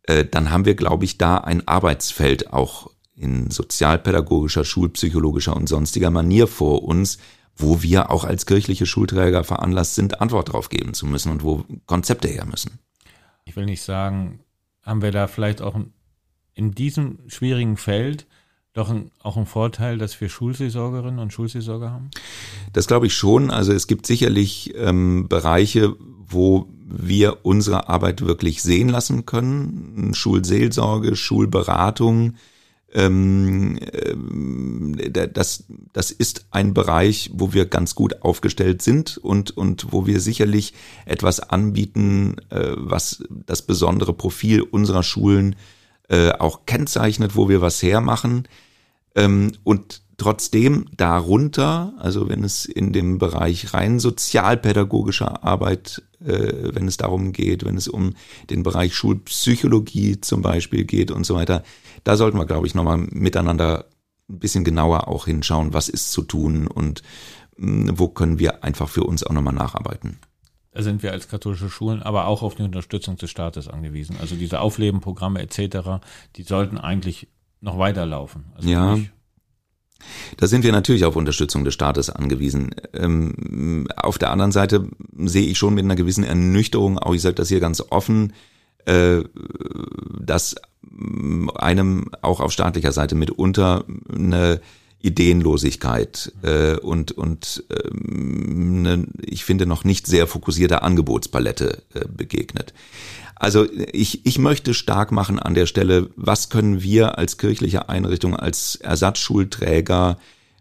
äh, 0.04 0.26
dann 0.26 0.52
haben 0.52 0.66
wir, 0.66 0.76
glaube 0.76 1.06
ich, 1.06 1.18
da 1.18 1.38
ein 1.38 1.68
Arbeitsfeld 1.68 2.54
auch 2.54 2.92
in 3.16 3.50
sozialpädagogischer, 3.50 4.66
schulpsychologischer 4.66 5.56
und 5.56 5.68
sonstiger 5.68 6.12
Manier 6.12 6.48
vor 6.48 6.84
uns, 6.84 7.18
wo 7.56 7.82
wir 7.82 8.12
auch 8.12 8.26
als 8.26 8.46
kirchliche 8.46 8.86
Schulträger 8.86 9.44
veranlasst 9.44 9.96
sind, 9.96 10.22
Antwort 10.22 10.52
drauf 10.52 10.70
geben 10.70 10.94
zu 10.94 11.06
müssen 11.06 11.32
und 11.32 11.44
wo 11.44 11.64
Konzepte 11.86 12.28
her 12.28 12.46
müssen. 12.46 12.80
Ich 13.46 13.56
will 13.56 13.66
nicht 13.66 13.82
sagen, 13.82 14.40
haben 14.86 15.02
wir 15.02 15.12
da 15.12 15.28
vielleicht 15.28 15.62
auch 15.62 15.76
in 16.54 16.72
diesem 16.72 17.20
schwierigen 17.28 17.76
Feld 17.76 18.28
doch 18.74 18.90
ein, 18.90 19.12
auch 19.24 19.38
ein 19.38 19.46
Vorteil, 19.46 19.98
dass 19.98 20.20
wir 20.20 20.30
Schulseelsorgerinnen 20.30 21.20
und 21.20 21.34
Schulseelsorger 21.34 21.92
haben? 21.92 22.12
Das 22.74 22.88
glaube 22.88 23.08
ich 23.08 23.14
schon. 23.14 23.50
Also 23.50 23.74
es 23.74 23.88
gibt 23.88 24.06
sicherlich 24.06 24.74
ähm, 24.76 25.28
Bereiche, 25.28 25.96
wo 26.28 26.68
wir 26.86 27.46
unsere 27.46 27.90
Arbeit 27.90 28.22
wirklich 28.22 28.62
sehen 28.62 28.90
lassen 28.90 29.26
können. 29.26 30.14
Schulseelsorge, 30.14 31.16
Schulberatung, 31.16 32.36
ähm, 32.96 33.78
äh, 33.78 35.28
das, 35.28 35.66
das 35.94 36.12
ist 36.12 36.46
ein 36.52 36.74
Bereich, 36.74 37.30
wo 37.34 37.54
wir 37.54 37.66
ganz 37.66 37.94
gut 37.94 38.22
aufgestellt 38.24 38.82
sind 38.82 39.18
und, 39.18 39.56
und 39.56 39.92
wo 39.92 40.08
wir 40.08 40.20
sicherlich 40.20 40.74
etwas 41.06 41.42
anbieten, 41.42 42.38
äh, 42.50 42.72
was 42.78 43.24
das 43.30 43.62
besondere 43.62 44.14
Profil 44.14 44.62
unserer 44.62 45.04
Schulen 45.04 45.56
äh, 46.08 46.32
auch 46.32 46.66
kennzeichnet, 46.66 47.36
wo 47.36 47.50
wir 47.50 47.62
was 47.62 47.84
hermachen. 47.84 48.48
Ähm, 49.16 49.52
und 49.64 50.02
trotzdem 50.18 50.86
darunter, 50.96 51.94
also 52.00 52.30
wenn 52.30 52.44
es 52.44 52.66
in 52.66 52.94
dem 52.94 53.18
Bereich 53.18 53.74
rein 53.74 54.00
sozialpädagogischer 54.00 55.44
Arbeit, 55.44 56.02
äh, 56.26 56.74
wenn 56.74 56.88
es 56.88 56.96
darum 56.96 57.34
geht, 57.34 57.66
wenn 57.66 57.76
es 57.76 57.90
um 57.90 58.14
den 58.50 58.64
Bereich 58.64 58.96
Schulpsychologie 58.96 60.22
zum 60.22 60.42
Beispiel 60.42 60.86
geht 60.86 61.12
und 61.12 61.26
so 61.26 61.36
weiter, 61.36 61.64
da 62.06 62.16
sollten 62.16 62.38
wir, 62.38 62.46
glaube 62.46 62.66
ich, 62.68 62.76
nochmal 62.76 62.98
miteinander 62.98 63.88
ein 64.30 64.40
bisschen 64.40 64.64
genauer 64.64 65.10
auch 65.10 65.26
hinschauen, 65.26 65.74
was 65.74 65.90
ist 65.90 66.12
zu 66.12 66.22
tun 66.22 66.68
und 66.68 67.04
hm, 67.58 68.00
wo 68.00 68.08
können 68.08 68.40
wir 68.40 68.64
einfach 68.64 68.88
für 68.88 69.04
uns 69.04 69.24
auch 69.24 69.34
nochmal 69.34 69.54
nacharbeiten. 69.54 70.20
Da 70.72 70.84
sind 70.84 71.04
wir 71.04 71.12
als 71.12 71.28
katholische 71.28 71.70
Schulen 71.70 72.04
aber 72.04 72.28
auch 72.28 72.42
auf 72.42 72.56
die 72.56 72.64
Unterstützung 72.64 73.18
des 73.18 73.30
Staates 73.30 73.68
angewiesen. 73.68 74.18
Also 74.20 74.36
diese 74.36 74.60
Auflebenprogramme 74.60 75.42
etc., 75.42 76.06
die 76.36 76.44
sollten 76.44 76.78
eigentlich 76.78 77.28
noch 77.62 77.80
weiterlaufen. 77.80 78.46
Also 78.56 78.70
ja. 78.70 78.98
Da 80.38 80.48
sind 80.48 80.64
wir 80.64 80.74
natürlich 80.74 81.06
auf 81.06 81.16
Unterstützung 81.16 81.64
des 81.64 81.74
Staates 81.74 82.10
angewiesen. 82.10 82.76
Ähm, 82.94 83.88
auf 83.96 84.18
der 84.18 84.32
anderen 84.32 84.52
Seite 84.52 84.90
sehe 85.18 85.48
ich 85.48 85.58
schon 85.58 85.74
mit 85.74 85.86
einer 85.86 85.96
gewissen 85.96 86.26
Ernüchterung, 86.26 87.00
auch 87.00 87.16
ich 87.16 87.22
sage 87.22 87.36
das 87.36 87.48
hier 87.48 87.62
ganz 87.62 87.82
offen, 87.90 88.34
äh, 88.86 89.24
dass 90.20 90.56
einem 91.56 92.10
auch 92.22 92.40
auf 92.40 92.52
staatlicher 92.52 92.92
Seite 92.92 93.16
mitunter 93.16 93.86
eine 94.14 94.62
Ideenlosigkeit 95.02 96.34
äh, 96.42 96.78
und 96.78 97.12
und 97.12 97.64
ähm, 97.70 98.86
eine, 98.86 99.08
ich 99.22 99.46
finde 99.46 99.66
noch 99.66 99.84
nicht 99.84 100.08
sehr 100.08 100.26
fokussierte 100.26 100.82
Angebotspalette 100.82 101.84
äh, 101.94 102.06
begegnet. 102.08 102.74
Also 103.36 103.68
ich, 103.92 104.26
ich 104.26 104.40
möchte 104.40 104.74
stark 104.74 105.12
machen 105.12 105.40
an 105.40 105.54
der 105.54 105.66
Stelle, 105.66 106.10
was 106.16 106.50
können 106.50 106.82
wir 106.82 107.18
als 107.18 107.38
kirchliche 107.38 107.90
Einrichtung, 107.90 108.36
als 108.36 108.78
Ersatzschulträger 108.78 110.18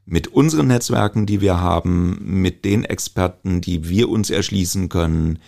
mit 0.06 0.28
unseren 0.28 0.66
Netzwerken, 0.66 1.24
die 1.24 1.40
wir 1.40 1.60
haben, 1.60 2.18
mit 2.20 2.64
den 2.64 2.84
Experten, 2.84 3.60
die 3.60 3.88
wir 3.88 4.08
uns 4.08 4.28
erschließen 4.28 4.88
können, 4.88 5.38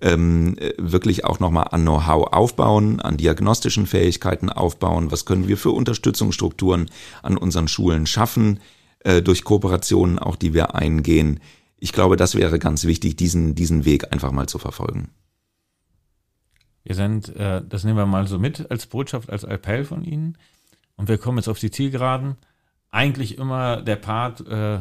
ähm, 0.00 0.56
wirklich 0.76 1.24
auch 1.24 1.40
nochmal 1.40 1.68
an 1.70 1.82
Know-how 1.82 2.32
aufbauen, 2.32 3.00
an 3.00 3.16
diagnostischen 3.16 3.86
Fähigkeiten 3.86 4.50
aufbauen, 4.50 5.10
was 5.10 5.24
können 5.24 5.48
wir 5.48 5.56
für 5.56 5.70
Unterstützungsstrukturen 5.70 6.90
an 7.22 7.36
unseren 7.36 7.68
Schulen 7.68 8.06
schaffen, 8.06 8.60
äh, 9.00 9.22
durch 9.22 9.44
Kooperationen 9.44 10.18
auch, 10.18 10.36
die 10.36 10.54
wir 10.54 10.74
eingehen. 10.74 11.40
Ich 11.78 11.92
glaube, 11.92 12.16
das 12.16 12.34
wäre 12.34 12.58
ganz 12.58 12.84
wichtig, 12.84 13.16
diesen, 13.16 13.54
diesen 13.54 13.84
Weg 13.84 14.12
einfach 14.12 14.32
mal 14.32 14.48
zu 14.48 14.58
verfolgen. 14.58 15.10
Wir 16.82 16.94
sind, 16.94 17.34
äh, 17.36 17.62
das 17.66 17.84
nehmen 17.84 17.96
wir 17.96 18.06
mal 18.06 18.26
so 18.26 18.38
mit 18.38 18.70
als 18.70 18.86
Botschaft, 18.86 19.30
als 19.30 19.44
Appell 19.44 19.84
von 19.84 20.04
Ihnen. 20.04 20.36
Und 20.96 21.08
wir 21.08 21.18
kommen 21.18 21.38
jetzt 21.38 21.48
auf 21.48 21.58
die 21.58 21.70
Zielgeraden. 21.70 22.36
Eigentlich 22.90 23.38
immer 23.38 23.82
der 23.82 23.96
Part 23.96 24.40
äh, 24.46 24.80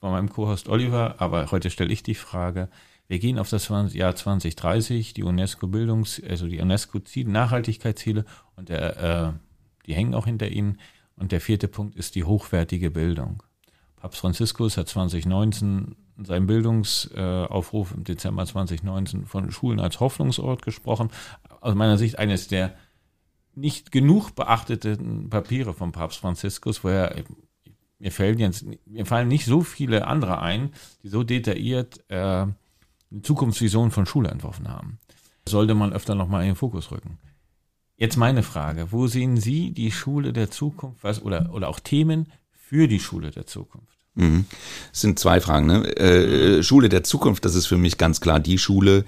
von 0.00 0.10
meinem 0.10 0.28
Co-Host 0.28 0.68
Oliver, 0.68 1.16
aber 1.18 1.50
heute 1.50 1.70
stelle 1.70 1.92
ich 1.92 2.02
die 2.02 2.14
Frage, 2.14 2.68
wir 3.08 3.18
gehen 3.18 3.38
auf 3.38 3.50
das 3.50 3.68
Jahr 3.68 4.16
2030, 4.16 5.14
die 5.14 5.24
UNESCO-Bildungs-, 5.24 6.22
also 6.28 6.48
die 6.48 6.60
UNESCO-Ziele, 6.60 7.30
Nachhaltigkeitsziele 7.30 8.24
und 8.56 8.68
der, 8.68 8.96
äh, 8.96 9.32
die 9.86 9.94
hängen 9.94 10.14
auch 10.14 10.26
hinter 10.26 10.48
ihnen. 10.48 10.78
Und 11.16 11.32
der 11.32 11.40
vierte 11.40 11.68
Punkt 11.68 11.96
ist 11.96 12.14
die 12.14 12.24
hochwertige 12.24 12.90
Bildung. 12.90 13.42
Papst 13.96 14.20
Franziskus 14.20 14.76
hat 14.76 14.88
2019 14.88 15.96
seinem 16.24 16.46
Bildungsaufruf 16.46 17.92
im 17.92 18.04
Dezember 18.04 18.44
2019 18.44 19.26
von 19.26 19.50
Schulen 19.50 19.80
als 19.80 20.00
Hoffnungsort 20.00 20.62
gesprochen. 20.62 21.10
Aus 21.60 21.74
meiner 21.74 21.98
Sicht 21.98 22.18
eines 22.18 22.48
der 22.48 22.74
nicht 23.54 23.90
genug 23.90 24.34
beachteten 24.34 25.30
Papiere 25.30 25.74
von 25.74 25.92
Papst 25.92 26.18
Franziskus, 26.18 26.84
wo 26.84 26.88
er 26.88 27.16
mir 27.98 28.12
fällt 28.12 28.38
jetzt, 28.38 28.66
mir 28.86 29.06
fallen 29.06 29.28
nicht 29.28 29.46
so 29.46 29.62
viele 29.62 30.06
andere 30.06 30.40
ein, 30.40 30.70
die 31.02 31.08
so 31.08 31.22
detailliert 31.22 32.04
äh, 32.08 32.46
eine 33.10 33.22
Zukunftsvision 33.22 33.90
von 33.90 34.06
Schule 34.06 34.30
entworfen 34.30 34.68
haben. 34.68 34.98
sollte 35.48 35.74
man 35.74 35.92
öfter 35.92 36.14
nochmal 36.14 36.42
in 36.42 36.50
den 36.50 36.56
Fokus 36.56 36.90
rücken. 36.90 37.18
Jetzt 37.96 38.16
meine 38.16 38.42
Frage, 38.42 38.88
wo 38.90 39.06
sehen 39.06 39.36
Sie 39.38 39.70
die 39.70 39.90
Schule 39.90 40.32
der 40.32 40.50
Zukunft 40.50 41.02
was, 41.02 41.22
oder, 41.22 41.52
oder 41.52 41.68
auch 41.68 41.80
Themen 41.80 42.30
für 42.52 42.88
die 42.88 43.00
Schule 43.00 43.30
der 43.30 43.46
Zukunft? 43.46 43.96
Mhm. 44.14 44.44
Es 44.92 45.00
sind 45.00 45.18
zwei 45.18 45.40
Fragen. 45.40 45.66
Ne? 45.66 45.96
Äh, 45.96 46.62
Schule 46.62 46.88
der 46.88 47.04
Zukunft, 47.04 47.44
das 47.44 47.54
ist 47.54 47.66
für 47.66 47.78
mich 47.78 47.96
ganz 47.96 48.20
klar 48.20 48.40
die 48.40 48.58
Schule, 48.58 49.04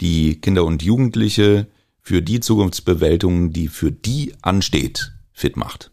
die 0.00 0.40
Kinder 0.40 0.64
und 0.64 0.82
Jugendliche 0.82 1.66
für 2.00 2.22
die 2.22 2.40
Zukunftsbewältigung, 2.40 3.52
die 3.52 3.68
für 3.68 3.92
die 3.92 4.34
ansteht, 4.42 5.12
fit 5.32 5.56
macht. 5.56 5.92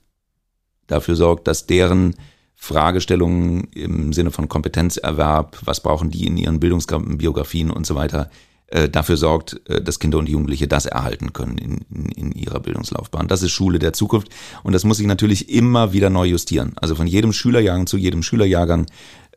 Dafür 0.87 1.15
sorgt, 1.15 1.47
dass 1.47 1.67
deren 1.67 2.15
Fragestellungen 2.61 3.69
im 3.71 4.11
Sinne 4.11 4.31
von 4.31 4.49
Kompetenzerwerb, 4.49 5.57
was 5.63 5.81
brauchen 5.81 6.11
die 6.11 6.27
in 6.27 6.35
ihren 6.35 6.59
Bildungsbiografien 6.59 7.71
und 7.71 7.87
so 7.87 7.95
weiter, 7.95 8.29
äh, 8.67 8.89
dafür 8.89 9.15
sorgt, 9.15 9.61
äh, 9.69 9.81
dass 9.81 9.99
Kinder 9.99 10.17
und 10.17 10.27
Jugendliche 10.27 10.67
das 10.67 10.85
erhalten 10.85 11.31
können 11.31 11.57
in, 11.57 11.85
in, 11.89 12.11
in 12.11 12.31
ihrer 12.33 12.59
Bildungslaufbahn. 12.59 13.29
Das 13.29 13.43
ist 13.43 13.51
Schule 13.51 13.79
der 13.79 13.93
Zukunft 13.93 14.27
und 14.61 14.73
das 14.73 14.83
muss 14.83 14.97
sich 14.97 15.07
natürlich 15.07 15.49
immer 15.49 15.93
wieder 15.93 16.09
neu 16.09 16.25
justieren. 16.25 16.73
Also 16.75 16.95
von 16.95 17.07
jedem 17.07 17.31
Schülerjahrgang 17.31 17.87
zu 17.87 17.95
jedem 17.95 18.23
Schülerjahrgang 18.23 18.87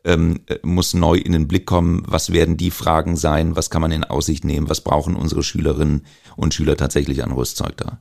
ähm, 0.03 0.41
äh, 0.47 0.57
muss 0.61 0.93
neu 0.93 1.15
in 1.15 1.31
den 1.31 1.47
Blick 1.47 1.65
kommen, 1.65 2.03
was 2.05 2.33
werden 2.33 2.57
die 2.57 2.71
Fragen 2.71 3.15
sein, 3.15 3.55
was 3.55 3.69
kann 3.69 3.81
man 3.81 3.93
in 3.93 4.03
Aussicht 4.03 4.43
nehmen, 4.43 4.69
was 4.69 4.81
brauchen 4.81 5.15
unsere 5.15 5.43
Schülerinnen 5.43 6.05
und 6.35 6.53
Schüler 6.53 6.75
tatsächlich 6.75 7.23
an 7.23 7.31
Rüstzeug 7.31 7.77
da. 7.77 7.99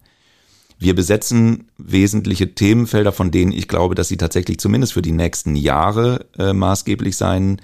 Wir 0.82 0.96
besetzen 0.96 1.68
wesentliche 1.78 2.56
Themenfelder, 2.56 3.12
von 3.12 3.30
denen 3.30 3.52
ich 3.52 3.68
glaube, 3.68 3.94
dass 3.94 4.08
sie 4.08 4.16
tatsächlich 4.16 4.58
zumindest 4.58 4.94
für 4.94 5.02
die 5.02 5.12
nächsten 5.12 5.54
Jahre 5.54 6.26
äh, 6.36 6.52
maßgeblich 6.52 7.16
sein 7.16 7.60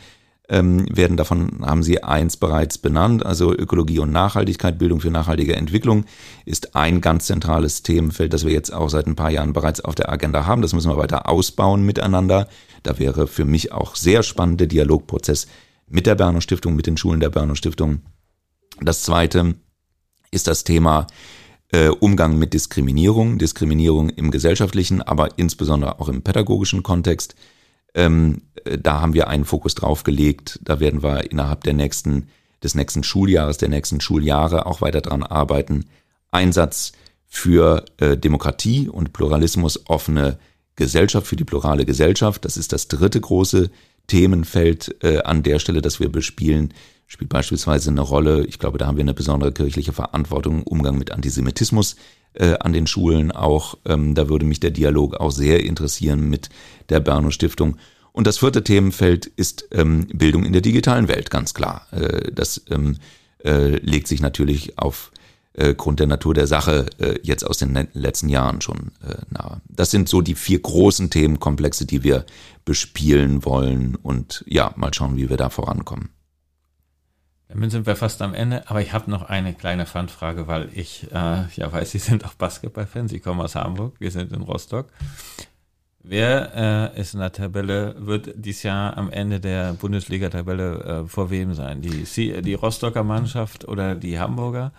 ähm, 0.49 0.87
werden. 0.97 1.16
Davon 1.16 1.66
haben 1.66 1.83
Sie 1.83 2.05
eins 2.05 2.37
bereits 2.37 2.79
benannt, 2.79 3.27
also 3.27 3.53
Ökologie 3.53 3.99
und 3.99 4.12
Nachhaltigkeit, 4.12 4.79
Bildung 4.79 5.01
für 5.01 5.11
nachhaltige 5.11 5.57
Entwicklung 5.57 6.05
ist 6.45 6.77
ein 6.77 7.01
ganz 7.01 7.27
zentrales 7.27 7.83
Themenfeld, 7.83 8.33
das 8.33 8.45
wir 8.45 8.53
jetzt 8.53 8.73
auch 8.73 8.89
seit 8.89 9.09
ein 9.09 9.16
paar 9.16 9.31
Jahren 9.31 9.53
bereits 9.53 9.81
auf 9.81 9.97
der 9.97 10.11
Agenda 10.11 10.47
haben. 10.47 10.62
Das 10.62 10.73
müssen 10.73 10.89
wir 10.89 10.97
weiter 10.97 11.29
ausbauen 11.29 11.83
miteinander. 11.83 12.47
Da 12.85 13.01
wäre 13.01 13.27
für 13.27 13.45
mich 13.45 13.73
auch 13.73 13.97
sehr 13.97 14.23
spannend 14.23 14.61
der 14.61 14.69
Dialogprozess 14.69 15.49
mit 15.89 16.07
der 16.07 16.14
Berner 16.14 16.41
Stiftung, 16.41 16.77
mit 16.77 16.87
den 16.87 16.97
Schulen 16.97 17.19
der 17.19 17.31
Berner 17.31 17.57
Stiftung. 17.57 18.03
Das 18.81 19.03
zweite 19.03 19.57
ist 20.31 20.47
das 20.47 20.62
Thema 20.62 21.09
äh, 21.73 21.89
Umgang 21.89 22.39
mit 22.39 22.55
Diskriminierung, 22.55 23.39
Diskriminierung 23.39 24.11
im 24.11 24.31
gesellschaftlichen, 24.31 25.03
aber 25.03 25.39
insbesondere 25.39 26.01
auch 26.01 26.09
im 26.09 26.23
pädagogischen 26.23 26.83
Kontext. 26.83 27.35
Ähm, 27.95 28.43
äh, 28.64 28.79
da 28.79 29.01
haben 29.01 29.14
wir 29.14 29.29
einen 29.29 29.45
Fokus 29.45 29.75
drauf 29.75 30.05
gelegt. 30.05 30.59
Da 30.62 30.81
werden 30.81 31.03
wir 31.03 31.31
innerhalb 31.31 31.64
der 31.64 31.75
nächsten, 31.75 32.29
des 32.62 32.75
nächsten 32.75 33.05
Schuljahres, 33.05 33.59
der 33.59 33.69
nächsten 33.69 34.01
Schuljahre 34.01 34.66
auch 34.66 34.81
weiter 34.81 35.01
dran 35.01 35.23
arbeiten. 35.23 35.87
Einsatz 36.31 36.93
für 37.27 37.85
äh, 37.99 38.16
Demokratie 38.16 38.89
und 38.89 39.12
Pluralismus 39.12 39.89
offene 39.89 40.39
Gesellschaft, 40.77 41.27
für 41.27 41.37
die 41.37 41.45
plurale 41.45 41.85
Gesellschaft. 41.85 42.45
Das 42.45 42.57
ist 42.57 42.73
das 42.73 42.89
dritte 42.89 43.21
große 43.21 43.71
Themenfeld 44.07 44.97
äh, 45.03 45.19
an 45.19 45.43
der 45.43 45.59
Stelle, 45.59 45.83
das 45.83 46.01
wir 46.01 46.09
bespielen 46.09 46.73
spielt 47.09 47.31
beispielsweise 47.31 47.91
eine 47.91 48.03
Rolle. 48.03 48.45
Ich 48.47 48.59
glaube, 48.59 48.79
da 48.79 48.87
haben 48.87 48.97
wir 48.97 49.03
eine 49.03 49.15
besondere 49.15 49.51
kirchliche 49.51 49.93
Verantwortung, 49.93 50.63
Umgang 50.63 50.97
mit 50.97 51.11
Antisemitismus 51.11 51.97
äh, 52.35 52.55
an 52.61 52.73
den 52.73 52.87
Schulen 52.87 53.33
auch. 53.33 53.77
Ähm, 53.87 54.15
da 54.15 54.29
würde 54.29 54.45
mich 54.47 54.61
der 54.61 54.71
Dialog 54.71 55.17
auch 55.17 55.33
sehr 55.33 55.65
interessieren 55.65 56.29
mit 56.29 56.51
der 56.91 57.01
Berno 57.01 57.31
Stiftung. 57.31 57.77
Und 58.13 58.27
das 58.27 58.39
vierte 58.39 58.63
Themenfeld 58.63 59.27
ist 59.27 59.69
ähm, 59.73 60.07
Bildung 60.13 60.45
in 60.45 60.53
der 60.53 60.61
digitalen 60.61 61.09
Welt, 61.09 61.31
ganz 61.31 61.55
klar. 61.55 61.87
Äh, 61.93 62.31
das 62.31 62.63
ähm, 62.71 62.97
äh, 63.43 63.77
legt 63.79 64.07
sich 64.07 64.21
natürlich 64.21 64.79
auf 64.79 65.11
äh, 65.55 65.75
Grund 65.75 66.01
der 66.01 66.09
Natur 66.09 66.35
der 66.35 66.47
Sache 66.47 66.87
äh, 66.99 67.19
jetzt 67.23 67.45
aus 67.45 67.57
den 67.57 67.89
letzten 67.95 68.29
Jahren 68.29 68.61
schon 68.61 68.93
äh, 69.03 69.17
nahe. 69.31 69.63
Das 69.69 69.91
sind 69.91 70.11
so 70.11 70.21
die 70.21 70.35
vier 70.35 70.61
großen 70.61 71.09
Themenkomplexe, 71.09 71.87
die 71.87 72.03
wir 72.03 72.27
bespielen 72.67 73.47
wollen 73.47 73.97
und 73.97 74.45
ja, 74.47 74.75
mal 74.77 74.93
schauen, 74.93 75.17
wie 75.17 75.31
wir 75.31 75.39
da 75.39 75.49
vorankommen. 75.49 76.11
Damit 77.49 77.70
sind 77.70 77.86
wir 77.86 77.96
fast 77.96 78.20
am 78.20 78.34
Ende, 78.34 78.68
aber 78.68 78.82
ich 78.82 78.92
habe 78.92 79.11
noch 79.11 79.22
eine 79.22 79.55
kleine 79.55 79.86
Fandfrage, 79.86 80.46
weil 80.46 80.68
ich 80.74 81.07
äh, 81.12 81.46
ja 81.55 81.72
weiß, 81.72 81.90
Sie 81.92 81.99
sind 81.99 82.24
auch 82.24 82.34
Basketballfan, 82.34 83.09
Sie 83.09 83.20
kommen 83.20 83.40
aus 83.40 83.55
Hamburg, 83.55 83.94
wir 83.99 84.11
sind 84.11 84.32
in 84.32 84.42
Rostock. 84.42 84.88
Wer 86.01 86.94
äh, 86.94 87.01
ist 87.01 87.14
in 87.14 87.20
der 87.20 87.32
Tabelle, 87.32 87.94
wird 87.99 88.32
dieses 88.36 88.62
Jahr 88.62 88.96
am 88.96 89.11
Ende 89.11 89.40
der 89.40 89.74
Bundesliga-Tabelle 89.74 91.05
äh, 91.05 91.09
vor 91.09 91.30
wem 91.30 91.55
sein? 91.55 91.82
Die, 91.82 92.05
die 92.40 92.55
Rostocker 92.55 93.03
Mannschaft 93.03 93.66
oder 93.66 93.94
die 93.94 94.18
Hamburger? 94.18 94.72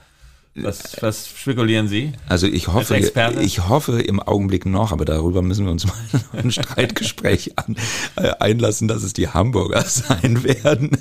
Was, 0.56 0.98
was 1.02 1.28
spekulieren 1.28 1.88
Sie? 1.88 2.12
Also 2.28 2.48
ich 2.48 2.68
hoffe, 2.68 2.98
ich 2.98 3.70
hoffe 3.70 4.02
im 4.02 4.20
Augenblick 4.20 4.66
noch, 4.66 4.92
aber 4.92 5.06
darüber 5.06 5.42
müssen 5.42 5.66
wir 5.66 5.72
uns 5.72 5.86
mal 5.88 5.94
ein 6.34 6.52
Streitgespräch 6.52 7.58
an, 7.58 7.76
äh, 8.16 8.32
einlassen, 8.40 8.88
dass 8.88 9.04
es 9.04 9.14
die 9.14 9.30
Hamburger 9.30 9.82
sein 9.86 10.44
werden. 10.44 10.98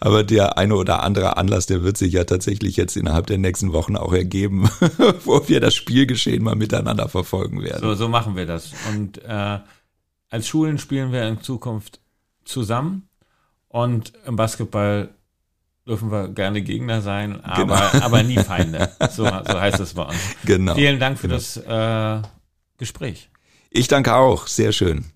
Aber 0.00 0.22
der 0.22 0.58
eine 0.58 0.76
oder 0.76 1.02
andere 1.02 1.36
Anlass, 1.36 1.66
der 1.66 1.82
wird 1.82 1.96
sich 1.96 2.12
ja 2.12 2.24
tatsächlich 2.24 2.76
jetzt 2.76 2.96
innerhalb 2.96 3.26
der 3.26 3.38
nächsten 3.38 3.72
Wochen 3.72 3.96
auch 3.96 4.12
ergeben, 4.12 4.70
wo 5.24 5.48
wir 5.48 5.60
das 5.60 5.74
Spielgeschehen 5.74 6.42
mal 6.42 6.56
miteinander 6.56 7.08
verfolgen 7.08 7.62
werden. 7.62 7.80
So, 7.80 7.94
so 7.94 8.08
machen 8.08 8.36
wir 8.36 8.46
das. 8.46 8.72
Und 8.90 9.22
äh, 9.24 9.58
als 10.30 10.46
Schulen 10.46 10.78
spielen 10.78 11.12
wir 11.12 11.26
in 11.26 11.42
Zukunft 11.42 12.00
zusammen 12.44 13.08
und 13.68 14.12
im 14.24 14.36
Basketball 14.36 15.10
dürfen 15.88 16.12
wir 16.12 16.28
gerne 16.28 16.62
Gegner 16.62 17.00
sein, 17.00 17.42
aber, 17.42 17.90
genau. 17.90 18.04
aber 18.04 18.22
nie 18.22 18.36
Feinde. 18.36 18.90
So, 19.10 19.24
so 19.24 19.60
heißt 19.60 19.80
es 19.80 19.94
bei 19.94 20.02
uns. 20.02 20.18
Genau. 20.44 20.74
Vielen 20.74 21.00
Dank 21.00 21.18
für 21.18 21.28
genau. 21.28 21.40
das 21.40 21.56
äh, 21.56 22.28
Gespräch. 22.76 23.30
Ich 23.70 23.88
danke 23.88 24.14
auch. 24.14 24.46
Sehr 24.46 24.72
schön. 24.72 25.06